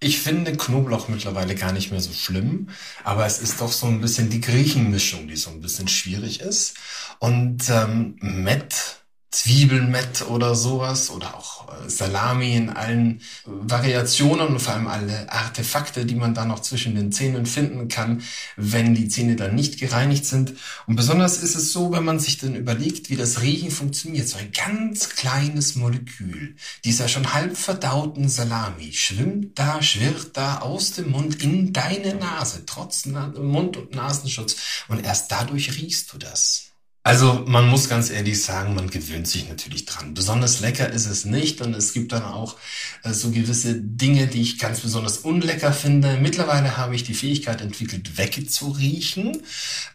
Ich 0.00 0.20
finde 0.20 0.56
Knoblauch 0.56 1.08
mittlerweile 1.08 1.54
gar 1.56 1.72
nicht 1.72 1.90
mehr 1.90 2.00
so 2.00 2.12
schlimm, 2.12 2.68
aber 3.02 3.26
es 3.26 3.40
ist 3.40 3.60
doch 3.60 3.72
so 3.72 3.86
ein 3.86 4.00
bisschen 4.00 4.30
die 4.30 4.40
Griechenmischung, 4.40 5.26
die 5.26 5.36
so 5.36 5.50
ein 5.50 5.60
bisschen 5.60 5.88
schwierig 5.88 6.40
ist. 6.40 6.76
Und 7.18 7.68
ähm, 7.68 8.16
Met 8.20 9.02
Zwiebelmett 9.30 10.26
oder 10.28 10.54
sowas 10.54 11.10
oder 11.10 11.36
auch 11.36 11.68
äh, 11.68 11.90
Salami 11.90 12.56
in 12.56 12.70
allen 12.70 13.20
Variationen 13.44 14.46
und 14.48 14.58
vor 14.58 14.72
allem 14.72 14.86
alle 14.86 15.30
Artefakte, 15.30 16.06
die 16.06 16.14
man 16.14 16.32
da 16.32 16.46
noch 16.46 16.60
zwischen 16.60 16.94
den 16.94 17.12
Zähnen 17.12 17.44
finden 17.44 17.88
kann, 17.88 18.22
wenn 18.56 18.94
die 18.94 19.08
Zähne 19.08 19.36
dann 19.36 19.54
nicht 19.54 19.78
gereinigt 19.78 20.24
sind. 20.24 20.54
Und 20.86 20.96
besonders 20.96 21.42
ist 21.42 21.56
es 21.56 21.72
so, 21.72 21.92
wenn 21.92 22.06
man 22.06 22.20
sich 22.20 22.38
dann 22.38 22.56
überlegt, 22.56 23.10
wie 23.10 23.16
das 23.16 23.42
Riechen 23.42 23.70
funktioniert. 23.70 24.28
So 24.28 24.38
ein 24.38 24.50
ganz 24.50 25.10
kleines 25.10 25.74
Molekül, 25.76 26.56
dieser 26.86 27.08
schon 27.08 27.34
halb 27.34 27.58
verdauten 27.58 28.30
Salami, 28.30 28.92
schwimmt 28.94 29.58
da, 29.58 29.82
schwirrt 29.82 30.38
da 30.38 30.60
aus 30.60 30.92
dem 30.92 31.10
Mund 31.10 31.42
in 31.42 31.74
deine 31.74 32.14
Nase, 32.14 32.64
trotz 32.64 33.04
Mund- 33.04 33.76
und 33.76 33.94
Nasenschutz. 33.94 34.56
Und 34.88 35.04
erst 35.04 35.30
dadurch 35.30 35.76
riechst 35.76 36.14
du 36.14 36.18
das. 36.18 36.67
Also 37.08 37.42
man 37.46 37.66
muss 37.66 37.88
ganz 37.88 38.10
ehrlich 38.10 38.42
sagen, 38.42 38.74
man 38.74 38.90
gewöhnt 38.90 39.26
sich 39.26 39.48
natürlich 39.48 39.86
dran. 39.86 40.12
Besonders 40.12 40.60
lecker 40.60 40.90
ist 40.92 41.06
es 41.06 41.24
nicht 41.24 41.62
und 41.62 41.72
es 41.72 41.94
gibt 41.94 42.12
dann 42.12 42.22
auch 42.22 42.56
äh, 43.02 43.14
so 43.14 43.30
gewisse 43.30 43.80
Dinge, 43.80 44.26
die 44.26 44.42
ich 44.42 44.58
ganz 44.58 44.80
besonders 44.80 45.16
unlecker 45.16 45.72
finde. 45.72 46.18
Mittlerweile 46.20 46.76
habe 46.76 46.94
ich 46.94 47.04
die 47.04 47.14
Fähigkeit 47.14 47.62
entwickelt, 47.62 48.18
wegzuriechen, 48.18 49.42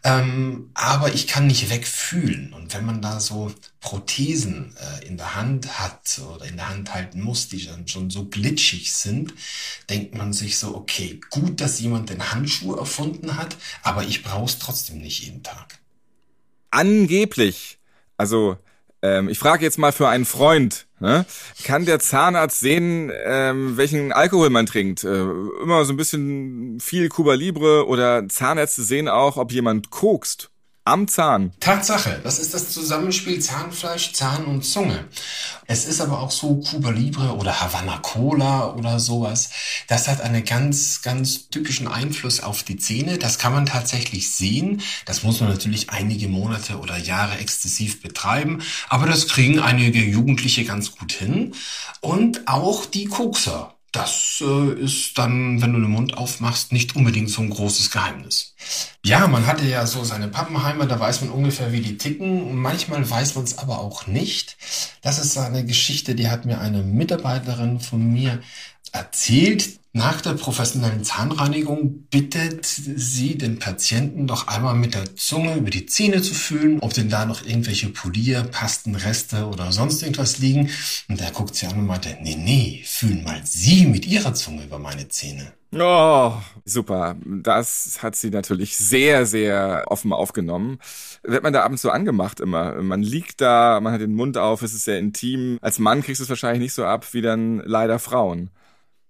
ähm, 0.02 0.70
aber 0.74 1.14
ich 1.14 1.28
kann 1.28 1.46
nicht 1.46 1.70
wegfühlen. 1.70 2.52
Und 2.52 2.74
wenn 2.74 2.84
man 2.84 3.00
da 3.00 3.20
so 3.20 3.54
Prothesen 3.80 4.74
äh, 4.76 5.06
in 5.06 5.16
der 5.16 5.36
Hand 5.36 5.78
hat 5.78 6.20
oder 6.34 6.46
in 6.46 6.56
der 6.56 6.68
Hand 6.68 6.92
halten 6.92 7.20
muss, 7.20 7.46
die 7.46 7.64
dann 7.64 7.86
schon 7.86 8.10
so 8.10 8.24
glitschig 8.24 8.92
sind, 8.92 9.34
denkt 9.88 10.16
man 10.16 10.32
sich 10.32 10.58
so, 10.58 10.74
okay, 10.74 11.20
gut, 11.30 11.60
dass 11.60 11.78
jemand 11.78 12.10
den 12.10 12.32
Handschuh 12.32 12.74
erfunden 12.74 13.36
hat, 13.36 13.56
aber 13.84 14.02
ich 14.02 14.24
brauche 14.24 14.46
es 14.46 14.58
trotzdem 14.58 14.98
nicht 14.98 15.20
jeden 15.20 15.44
Tag 15.44 15.78
angeblich, 16.74 17.78
also 18.16 18.56
ähm, 19.02 19.28
ich 19.28 19.38
frage 19.38 19.64
jetzt 19.64 19.78
mal 19.78 19.92
für 19.92 20.08
einen 20.08 20.24
Freund, 20.24 20.86
ne? 20.98 21.26
kann 21.64 21.84
der 21.84 21.98
Zahnarzt 21.98 22.60
sehen, 22.60 23.12
ähm, 23.24 23.76
welchen 23.76 24.12
Alkohol 24.12 24.48
man 24.50 24.64
trinkt? 24.66 25.04
Äh, 25.04 25.24
immer 25.62 25.84
so 25.84 25.92
ein 25.92 25.98
bisschen 25.98 26.80
viel 26.80 27.08
Cuba 27.10 27.34
Libre 27.34 27.86
oder 27.86 28.26
Zahnärzte 28.28 28.82
sehen 28.82 29.08
auch, 29.08 29.36
ob 29.36 29.52
jemand 29.52 29.90
kokst 29.90 30.50
am 30.84 31.08
Zahn. 31.08 31.52
Tatsache, 31.60 32.20
das 32.22 32.38
ist 32.38 32.52
das 32.52 32.68
Zusammenspiel 32.68 33.40
Zahnfleisch, 33.40 34.12
Zahn 34.12 34.44
und 34.44 34.64
Zunge. 34.64 35.06
Es 35.66 35.86
ist 35.86 36.02
aber 36.02 36.20
auch 36.20 36.30
so 36.30 36.56
Cuba 36.56 36.90
Libre 36.90 37.36
oder 37.36 37.60
Havana 37.60 37.98
Cola 37.98 38.74
oder 38.74 39.00
sowas. 39.00 39.50
Das 39.88 40.08
hat 40.08 40.20
einen 40.20 40.44
ganz, 40.44 41.00
ganz 41.00 41.48
typischen 41.48 41.88
Einfluss 41.88 42.40
auf 42.40 42.62
die 42.62 42.76
Zähne. 42.76 43.16
Das 43.16 43.38
kann 43.38 43.54
man 43.54 43.64
tatsächlich 43.64 44.34
sehen. 44.34 44.82
Das 45.06 45.22
muss 45.22 45.40
man 45.40 45.48
natürlich 45.48 45.88
einige 45.88 46.28
Monate 46.28 46.78
oder 46.78 46.98
Jahre 46.98 47.38
exzessiv 47.38 48.02
betreiben. 48.02 48.62
Aber 48.90 49.06
das 49.06 49.26
kriegen 49.28 49.60
einige 49.60 50.00
Jugendliche 50.00 50.64
ganz 50.64 50.94
gut 50.94 51.12
hin. 51.12 51.54
Und 52.02 52.46
auch 52.46 52.84
die 52.84 53.06
Kokser 53.06 53.73
das 53.94 54.42
äh, 54.44 54.72
ist 54.72 55.16
dann, 55.18 55.62
wenn 55.62 55.72
du 55.72 55.80
den 55.80 55.90
Mund 55.90 56.18
aufmachst, 56.18 56.72
nicht 56.72 56.96
unbedingt 56.96 57.30
so 57.30 57.42
ein 57.42 57.50
großes 57.50 57.90
Geheimnis. 57.90 58.54
Ja, 59.04 59.26
man 59.28 59.46
hatte 59.46 59.64
ja 59.64 59.86
so 59.86 60.02
seine 60.02 60.28
Pappenheimer, 60.28 60.86
da 60.86 60.98
weiß 60.98 61.20
man 61.20 61.30
ungefähr, 61.30 61.72
wie 61.72 61.80
die 61.80 61.96
ticken. 61.96 62.56
Manchmal 62.56 63.08
weiß 63.08 63.36
man 63.36 63.44
es 63.44 63.58
aber 63.58 63.78
auch 63.78 64.06
nicht. 64.06 64.56
Das 65.02 65.18
ist 65.18 65.38
eine 65.38 65.64
Geschichte, 65.64 66.14
die 66.14 66.28
hat 66.28 66.44
mir 66.44 66.60
eine 66.60 66.82
Mitarbeiterin 66.82 67.78
von 67.78 68.12
mir 68.12 68.40
erzählt. 68.92 69.78
Nach 69.96 70.20
der 70.20 70.32
professionellen 70.32 71.04
Zahnreinigung 71.04 72.08
bittet 72.10 72.66
sie 72.66 73.38
den 73.38 73.60
Patienten 73.60 74.26
doch 74.26 74.48
einmal 74.48 74.74
mit 74.74 74.94
der 74.94 75.14
Zunge 75.14 75.54
über 75.54 75.70
die 75.70 75.86
Zähne 75.86 76.20
zu 76.20 76.34
fühlen, 76.34 76.80
ob 76.80 76.92
denn 76.94 77.08
da 77.08 77.24
noch 77.24 77.46
irgendwelche 77.46 77.90
Polierpasten, 77.90 78.96
Reste 78.96 79.46
oder 79.46 79.70
sonst 79.70 80.02
irgendwas 80.02 80.38
liegen. 80.38 80.68
Und 81.08 81.20
da 81.20 81.30
guckt 81.30 81.54
sie 81.54 81.68
an 81.68 81.78
und 81.78 81.86
meinte, 81.86 82.08
nee, 82.22 82.34
nee, 82.34 82.82
fühlen 82.84 83.22
mal 83.22 83.40
Sie 83.44 83.86
mit 83.86 84.04
Ihrer 84.04 84.34
Zunge 84.34 84.64
über 84.64 84.80
meine 84.80 85.06
Zähne. 85.06 85.52
Oh, 85.72 86.32
super. 86.64 87.14
Das 87.24 88.00
hat 88.02 88.16
sie 88.16 88.30
natürlich 88.30 88.76
sehr, 88.76 89.26
sehr 89.26 89.84
offen 89.86 90.12
aufgenommen. 90.12 90.80
Wird 91.22 91.44
man 91.44 91.52
da 91.52 91.62
abends 91.62 91.82
so 91.82 91.90
angemacht 91.90 92.40
immer. 92.40 92.82
Man 92.82 93.02
liegt 93.02 93.40
da, 93.40 93.78
man 93.80 93.92
hat 93.92 94.00
den 94.00 94.14
Mund 94.14 94.38
auf, 94.38 94.62
es 94.62 94.74
ist 94.74 94.86
sehr 94.86 94.98
intim. 94.98 95.58
Als 95.60 95.78
Mann 95.78 96.02
kriegst 96.02 96.18
du 96.18 96.24
es 96.24 96.30
wahrscheinlich 96.30 96.62
nicht 96.62 96.74
so 96.74 96.84
ab 96.84 97.06
wie 97.12 97.22
dann 97.22 97.62
leider 97.64 98.00
Frauen. 98.00 98.50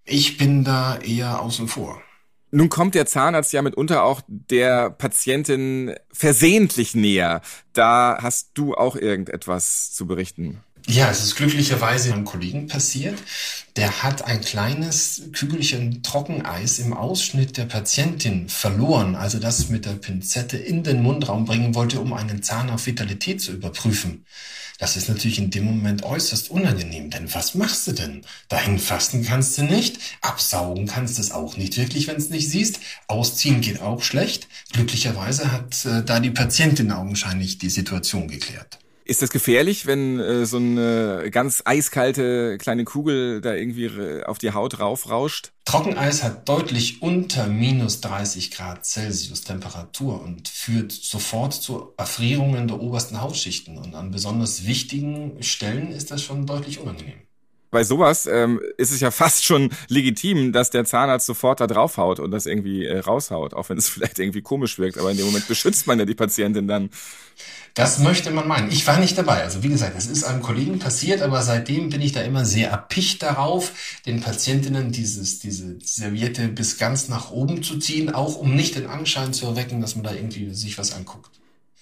Ich 0.05 0.37
bin 0.37 0.63
da 0.63 0.97
eher 0.97 1.41
außen 1.41 1.67
vor. 1.67 2.01
Nun 2.51 2.69
kommt 2.69 2.95
der 2.95 3.05
Zahnarzt 3.05 3.51
ja 3.53 3.61
mitunter 3.61 4.03
auch 4.03 4.21
der 4.27 4.89
Patientin 4.89 5.93
versehentlich 6.13 6.95
näher. 6.95 7.41
Da 7.73 8.19
hast 8.21 8.51
du 8.53 8.75
auch 8.75 8.95
irgendetwas 8.95 9.91
zu 9.91 10.07
berichten. 10.07 10.61
Ja, 10.87 11.09
es 11.09 11.23
ist 11.23 11.35
glücklicherweise 11.35 12.13
einem 12.13 12.25
Kollegen 12.25 12.67
passiert. 12.67 13.17
Der 13.75 14.03
hat 14.03 14.23
ein 14.23 14.41
kleines 14.41 15.23
Kügelchen 15.33 16.03
Trockeneis 16.03 16.77
im 16.77 16.93
Ausschnitt 16.93 17.57
der 17.57 17.65
Patientin 17.65 18.49
verloren, 18.49 19.15
also 19.15 19.39
das 19.39 19.69
mit 19.69 19.85
der 19.85 19.93
Pinzette 19.93 20.57
in 20.57 20.83
den 20.83 21.01
Mundraum 21.01 21.45
bringen 21.45 21.73
wollte, 21.73 21.99
um 21.99 22.13
einen 22.13 22.43
Zahn 22.43 22.69
auf 22.69 22.85
Vitalität 22.85 23.41
zu 23.41 23.51
überprüfen. 23.51 24.25
Das 24.77 24.97
ist 24.97 25.07
natürlich 25.07 25.39
in 25.39 25.51
dem 25.51 25.63
Moment 25.63 26.03
äußerst 26.03 26.51
unangenehm, 26.51 27.09
denn 27.09 27.33
was 27.33 27.55
machst 27.55 27.87
du 27.87 27.93
denn? 27.93 28.21
Dahin 28.49 28.77
fasten 28.77 29.23
kannst 29.23 29.57
du 29.57 29.63
nicht, 29.63 29.99
absaugen 30.21 30.85
kannst 30.85 31.17
du 31.17 31.21
es 31.21 31.31
auch 31.31 31.55
nicht 31.55 31.77
wirklich, 31.77 32.07
wenn 32.07 32.17
es 32.17 32.29
nicht 32.29 32.49
siehst, 32.49 32.79
ausziehen 33.07 33.61
geht 33.61 33.81
auch 33.81 34.03
schlecht. 34.03 34.47
Glücklicherweise 34.73 35.51
hat 35.51 35.85
äh, 35.85 36.03
da 36.03 36.19
die 36.19 36.31
Patientin 36.31 36.91
augenscheinlich 36.91 37.57
die 37.57 37.69
Situation 37.69 38.27
geklärt. 38.27 38.79
Ist 39.07 39.21
das 39.21 39.29
gefährlich, 39.29 39.85
wenn 39.85 40.19
äh, 40.19 40.47
so 40.47 40.57
eine 40.57 41.29
ganz 41.29 41.61
eiskalte 41.63 42.57
kleine 42.57 42.85
Kugel 42.85 43.39
da 43.39 43.53
irgendwie 43.53 44.23
auf 44.25 44.39
die 44.39 44.51
Haut 44.51 44.79
raufrauscht? 44.79 45.51
Trockeneis 45.65 46.23
hat 46.23 46.49
deutlich 46.49 47.03
unter 47.03 47.45
minus 47.45 48.01
30 48.01 48.49
Grad 48.49 48.83
Celsius 48.83 49.41
Temperatur 49.41 50.23
und 50.23 50.47
führt 50.47 50.91
sofort 50.91 51.53
zu 51.53 51.93
Erfrierungen 51.97 52.67
der 52.67 52.81
obersten 52.81 53.21
Hautschichten. 53.21 53.77
Und 53.77 53.93
an 53.93 54.09
besonders 54.09 54.65
wichtigen 54.65 55.41
Stellen 55.43 55.91
ist 55.91 56.09
das 56.09 56.23
schon 56.23 56.47
deutlich 56.47 56.79
unangenehm 56.79 57.24
bei 57.75 57.83
sowas 57.83 58.25
ähm, 58.25 58.61
ist 58.77 58.93
es 58.93 59.01
ja 59.01 59.11
fast 59.23 59.43
schon 59.43 59.69
legitim, 59.89 60.53
dass 60.53 60.69
der 60.69 60.85
Zahnarzt 60.85 61.25
sofort 61.25 61.59
da 61.59 61.67
draufhaut 61.67 62.21
und 62.21 62.31
das 62.31 62.45
irgendwie 62.45 62.85
äh, 62.85 62.99
raushaut, 62.99 63.53
auch 63.53 63.67
wenn 63.67 63.77
es 63.77 63.89
vielleicht 63.93 64.17
irgendwie 64.17 64.41
komisch 64.41 64.79
wirkt. 64.79 64.97
Aber 64.97 65.11
in 65.11 65.17
dem 65.17 65.25
Moment 65.25 65.45
beschützt 65.49 65.85
man 65.85 65.99
ja 65.99 66.05
die 66.05 66.15
Patientin 66.15 66.69
dann. 66.69 66.89
Das 67.73 67.99
möchte 67.99 68.31
man 68.31 68.47
meinen. 68.47 68.71
Ich 68.71 68.87
war 68.87 68.97
nicht 68.97 69.17
dabei. 69.17 69.43
Also 69.43 69.61
wie 69.61 69.67
gesagt, 69.67 69.97
es 69.97 70.05
ist 70.05 70.23
einem 70.23 70.41
Kollegen 70.41 70.79
passiert, 70.79 71.21
aber 71.21 71.41
seitdem 71.41 71.89
bin 71.89 71.99
ich 71.99 72.13
da 72.13 72.21
immer 72.21 72.45
sehr 72.45 72.69
erpicht 72.69 73.21
darauf, 73.21 73.73
den 74.05 74.21
Patientinnen 74.21 74.93
dieses, 74.93 75.39
diese 75.39 75.77
Serviette 75.83 76.47
bis 76.47 76.77
ganz 76.77 77.09
nach 77.09 77.31
oben 77.31 77.61
zu 77.61 77.77
ziehen, 77.77 78.15
auch 78.15 78.37
um 78.37 78.55
nicht 78.55 78.75
den 78.75 78.87
Anschein 78.87 79.33
zu 79.33 79.47
erwecken, 79.47 79.81
dass 79.81 79.95
man 79.95 80.05
da 80.05 80.13
irgendwie 80.13 80.53
sich 80.53 80.77
was 80.77 80.93
anguckt. 80.93 81.29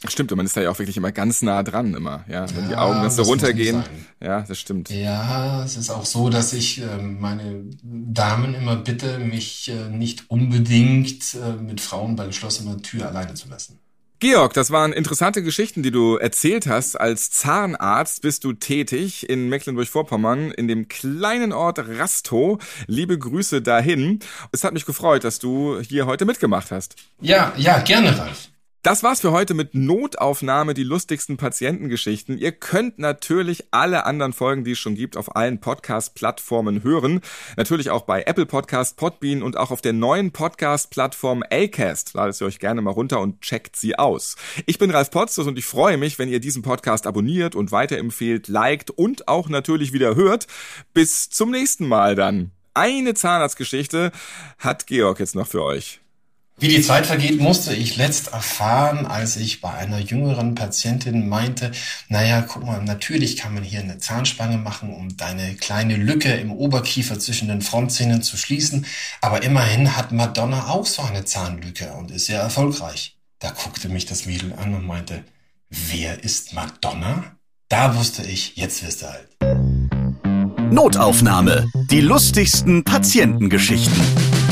Stimmt, 0.07 0.31
und 0.31 0.37
man 0.37 0.45
ist 0.45 0.57
da 0.57 0.61
ja 0.61 0.69
auch 0.69 0.79
wirklich 0.79 0.97
immer 0.97 1.11
ganz 1.11 1.41
nah 1.41 1.63
dran 1.63 1.93
immer, 1.93 2.25
ja. 2.27 2.45
Wenn 2.55 2.63
Ja, 2.63 2.69
die 2.69 2.75
Augen 2.75 3.01
ganz 3.01 3.15
so 3.15 3.23
runtergehen. 3.23 3.83
Ja, 4.21 4.41
das 4.41 4.59
stimmt. 4.59 4.89
Ja, 4.89 5.63
es 5.63 5.77
ist 5.77 5.89
auch 5.89 6.05
so, 6.05 6.29
dass 6.29 6.53
ich 6.53 6.81
ähm, 6.81 7.19
meine 7.19 7.63
Damen 7.81 8.53
immer 8.53 8.75
bitte, 8.75 9.19
mich 9.19 9.69
äh, 9.69 9.89
nicht 9.89 10.29
unbedingt 10.29 11.35
äh, 11.35 11.61
mit 11.61 11.81
Frauen 11.81 12.15
bei 12.15 12.27
geschlossener 12.27 12.81
Tür 12.81 13.07
alleine 13.07 13.33
zu 13.33 13.47
lassen. 13.47 13.79
Georg, 14.19 14.53
das 14.53 14.71
waren 14.71 14.93
interessante 14.93 15.43
Geschichten, 15.43 15.83
die 15.83 15.91
du 15.91 16.15
erzählt 16.15 16.65
hast. 16.65 16.97
Als 16.97 17.29
Zahnarzt 17.29 18.21
bist 18.21 18.45
du 18.45 18.53
tätig 18.53 19.29
in 19.29 19.49
Mecklenburg-Vorpommern 19.49 20.51
in 20.51 20.69
dem 20.69 20.87
kleinen 20.87 21.51
Ort 21.51 21.79
Rastow. 21.79 22.57
Liebe 22.87 23.19
Grüße 23.19 23.61
dahin. 23.61 24.19
Es 24.53 24.63
hat 24.63 24.71
mich 24.71 24.85
gefreut, 24.85 25.25
dass 25.25 25.39
du 25.39 25.77
hier 25.81 26.05
heute 26.05 26.23
mitgemacht 26.23 26.71
hast. 26.71 26.95
Ja, 27.19 27.51
ja, 27.57 27.79
gerne, 27.79 28.17
Ralf. 28.17 28.47
Das 28.83 29.01
war's 29.01 29.21
für 29.21 29.31
heute 29.31 29.53
mit 29.53 29.75
Notaufnahme, 29.75 30.73
die 30.73 30.83
lustigsten 30.83 31.37
Patientengeschichten. 31.37 32.37
Ihr 32.37 32.51
könnt 32.51 32.99
natürlich 32.99 33.63
alle 33.71 34.05
anderen 34.05 34.33
Folgen, 34.33 34.65
die 34.65 34.71
es 34.71 34.79
schon 34.79 34.95
gibt, 34.95 35.15
auf 35.15 35.37
allen 35.37 35.61
Podcast-Plattformen 35.61 36.83
hören. 36.83 37.21
Natürlich 37.55 37.91
auch 37.91 38.01
bei 38.01 38.23
Apple 38.23 38.45
Podcast, 38.45 38.97
Podbean 38.97 39.41
und 39.41 39.55
auch 39.55 39.71
auf 39.71 39.79
der 39.79 39.93
neuen 39.93 40.31
Podcast-Plattform 40.31 41.45
Acast. 41.49 42.13
Ladet 42.13 42.35
sie 42.35 42.43
euch 42.43 42.59
gerne 42.59 42.81
mal 42.81 42.91
runter 42.91 43.21
und 43.21 43.39
checkt 43.39 43.77
sie 43.77 43.97
aus. 43.97 44.35
Ich 44.65 44.79
bin 44.79 44.91
Ralf 44.91 45.11
Potzus 45.11 45.47
und 45.47 45.57
ich 45.57 45.65
freue 45.65 45.95
mich, 45.95 46.19
wenn 46.19 46.27
ihr 46.27 46.41
diesen 46.41 46.61
Podcast 46.61 47.07
abonniert 47.07 47.55
und 47.55 47.71
weiterempfehlt, 47.71 48.49
liked 48.49 48.89
und 48.89 49.29
auch 49.29 49.47
natürlich 49.47 49.93
wieder 49.93 50.15
hört. 50.15 50.45
Bis 50.93 51.29
zum 51.29 51.51
nächsten 51.51 51.87
Mal 51.87 52.15
dann. 52.15 52.51
Eine 52.73 53.13
Zahnarztgeschichte 53.13 54.11
hat 54.59 54.87
Georg 54.87 55.21
jetzt 55.21 55.35
noch 55.35 55.47
für 55.47 55.63
euch. 55.63 56.02
Wie 56.59 56.67
die 56.67 56.81
Zeit 56.81 57.07
vergeht, 57.07 57.39
musste 57.39 57.75
ich 57.75 57.97
letzt 57.97 58.31
erfahren, 58.31 59.07
als 59.07 59.37
ich 59.37 59.59
bei 59.59 59.73
einer 59.73 59.99
jüngeren 59.99 60.53
Patientin 60.53 61.27
meinte, 61.27 61.71
naja, 62.09 62.41
guck 62.41 62.63
mal, 62.63 62.81
natürlich 62.83 63.37
kann 63.37 63.55
man 63.55 63.63
hier 63.63 63.79
eine 63.79 63.97
Zahnspange 63.97 64.57
machen, 64.57 64.93
um 64.93 65.17
deine 65.17 65.55
kleine 65.55 65.95
Lücke 65.95 66.31
im 66.33 66.51
Oberkiefer 66.51 67.19
zwischen 67.19 67.47
den 67.47 67.61
Frontzähnen 67.61 68.21
zu 68.21 68.37
schließen, 68.37 68.85
aber 69.19 69.41
immerhin 69.43 69.97
hat 69.97 70.11
Madonna 70.11 70.67
auch 70.67 70.85
so 70.85 71.01
eine 71.01 71.25
Zahnlücke 71.25 71.91
und 71.93 72.11
ist 72.11 72.27
sehr 72.27 72.41
erfolgreich. 72.41 73.17
Da 73.39 73.49
guckte 73.49 73.89
mich 73.89 74.05
das 74.05 74.25
Mädel 74.25 74.53
an 74.53 74.75
und 74.75 74.85
meinte, 74.85 75.23
wer 75.69 76.23
ist 76.23 76.53
Madonna? 76.53 77.35
Da 77.67 77.97
wusste 77.97 78.21
ich, 78.23 78.55
jetzt 78.55 78.85
wirst 78.85 79.01
du 79.01 79.07
alt. 79.07 79.27
Notaufnahme. 80.71 81.67
Die 81.89 82.01
lustigsten 82.01 82.83
Patientengeschichten. 82.83 84.42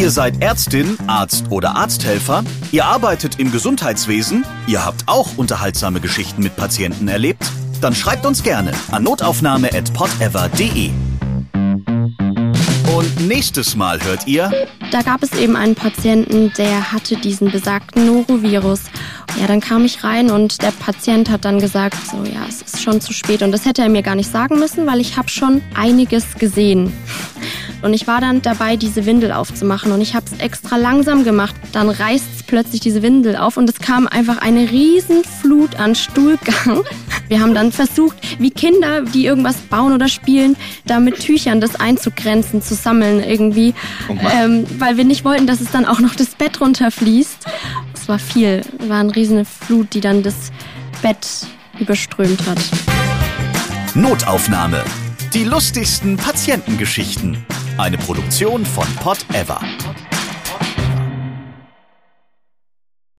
Ihr 0.00 0.10
seid 0.10 0.42
Ärztin, 0.42 0.96
Arzt 1.08 1.50
oder 1.50 1.76
Arzthelfer, 1.76 2.42
ihr 2.72 2.86
arbeitet 2.86 3.38
im 3.38 3.52
Gesundheitswesen, 3.52 4.46
ihr 4.66 4.82
habt 4.82 5.02
auch 5.04 5.36
unterhaltsame 5.36 6.00
Geschichten 6.00 6.42
mit 6.42 6.56
Patienten 6.56 7.06
erlebt? 7.06 7.44
Dann 7.82 7.94
schreibt 7.94 8.24
uns 8.24 8.42
gerne 8.42 8.72
an 8.92 9.02
notaufnahme@podever.de. 9.02 10.90
Und 12.96 13.28
nächstes 13.28 13.76
Mal 13.76 14.02
hört 14.02 14.26
ihr 14.26 14.50
Da 14.90 15.02
gab 15.02 15.22
es 15.22 15.32
eben 15.34 15.54
einen 15.54 15.74
Patienten, 15.74 16.50
der 16.56 16.92
hatte 16.92 17.16
diesen 17.16 17.50
besagten 17.50 18.06
Norovirus. 18.06 18.84
Ja, 19.38 19.46
dann 19.46 19.60
kam 19.60 19.84
ich 19.84 20.02
rein 20.02 20.30
und 20.30 20.62
der 20.62 20.72
Patient 20.72 21.28
hat 21.28 21.44
dann 21.44 21.60
gesagt, 21.60 21.96
so 22.10 22.24
ja, 22.24 22.46
es 22.48 22.62
ist 22.62 22.82
schon 22.82 23.02
zu 23.02 23.12
spät 23.12 23.42
und 23.42 23.52
das 23.52 23.66
hätte 23.66 23.82
er 23.82 23.90
mir 23.90 24.02
gar 24.02 24.14
nicht 24.14 24.32
sagen 24.32 24.58
müssen, 24.58 24.86
weil 24.86 24.98
ich 24.98 25.18
habe 25.18 25.28
schon 25.28 25.60
einiges 25.74 26.36
gesehen. 26.38 26.90
Und 27.82 27.94
ich 27.94 28.06
war 28.06 28.20
dann 28.20 28.42
dabei, 28.42 28.76
diese 28.76 29.06
Windel 29.06 29.32
aufzumachen 29.32 29.92
und 29.92 30.00
ich 30.00 30.14
habe 30.14 30.26
es 30.26 30.38
extra 30.38 30.76
langsam 30.76 31.24
gemacht. 31.24 31.54
Dann 31.72 31.88
reißt 31.88 32.46
plötzlich 32.46 32.80
diese 32.80 33.02
Windel 33.02 33.36
auf 33.36 33.56
und 33.56 33.68
es 33.68 33.78
kam 33.78 34.06
einfach 34.06 34.38
eine 34.38 34.70
Riesenflut 34.70 35.76
an 35.78 35.94
Stuhlgang. 35.94 36.84
Wir 37.28 37.40
haben 37.40 37.54
dann 37.54 37.72
versucht, 37.72 38.16
wie 38.40 38.50
Kinder, 38.50 39.02
die 39.02 39.24
irgendwas 39.24 39.56
bauen 39.56 39.92
oder 39.92 40.08
spielen, 40.08 40.56
da 40.84 40.98
mit 41.00 41.20
Tüchern 41.20 41.60
das 41.60 41.76
einzugrenzen, 41.76 42.60
zu 42.60 42.74
sammeln 42.74 43.22
irgendwie, 43.22 43.72
Oh 44.08 44.16
ähm, 44.34 44.66
weil 44.78 44.96
wir 44.96 45.04
nicht 45.04 45.24
wollten, 45.24 45.46
dass 45.46 45.60
es 45.60 45.70
dann 45.70 45.86
auch 45.86 46.00
noch 46.00 46.14
das 46.14 46.34
Bett 46.34 46.60
runterfließt. 46.60 47.46
Es 47.94 48.08
war 48.08 48.18
viel, 48.18 48.62
es 48.78 48.88
war 48.88 48.98
eine 48.98 49.14
riesige 49.14 49.44
Flut, 49.44 49.94
die 49.94 50.00
dann 50.00 50.22
das 50.22 50.50
Bett 51.02 51.26
überströmt 51.78 52.40
hat. 52.46 52.58
Notaufnahme. 53.94 54.84
Die 55.34 55.44
lustigsten 55.44 56.16
Patientengeschichten. 56.16 57.44
Eine 57.80 57.96
Produktion 57.96 58.66
von 58.66 58.84
Pod 58.96 59.16
Ever. 59.32 59.58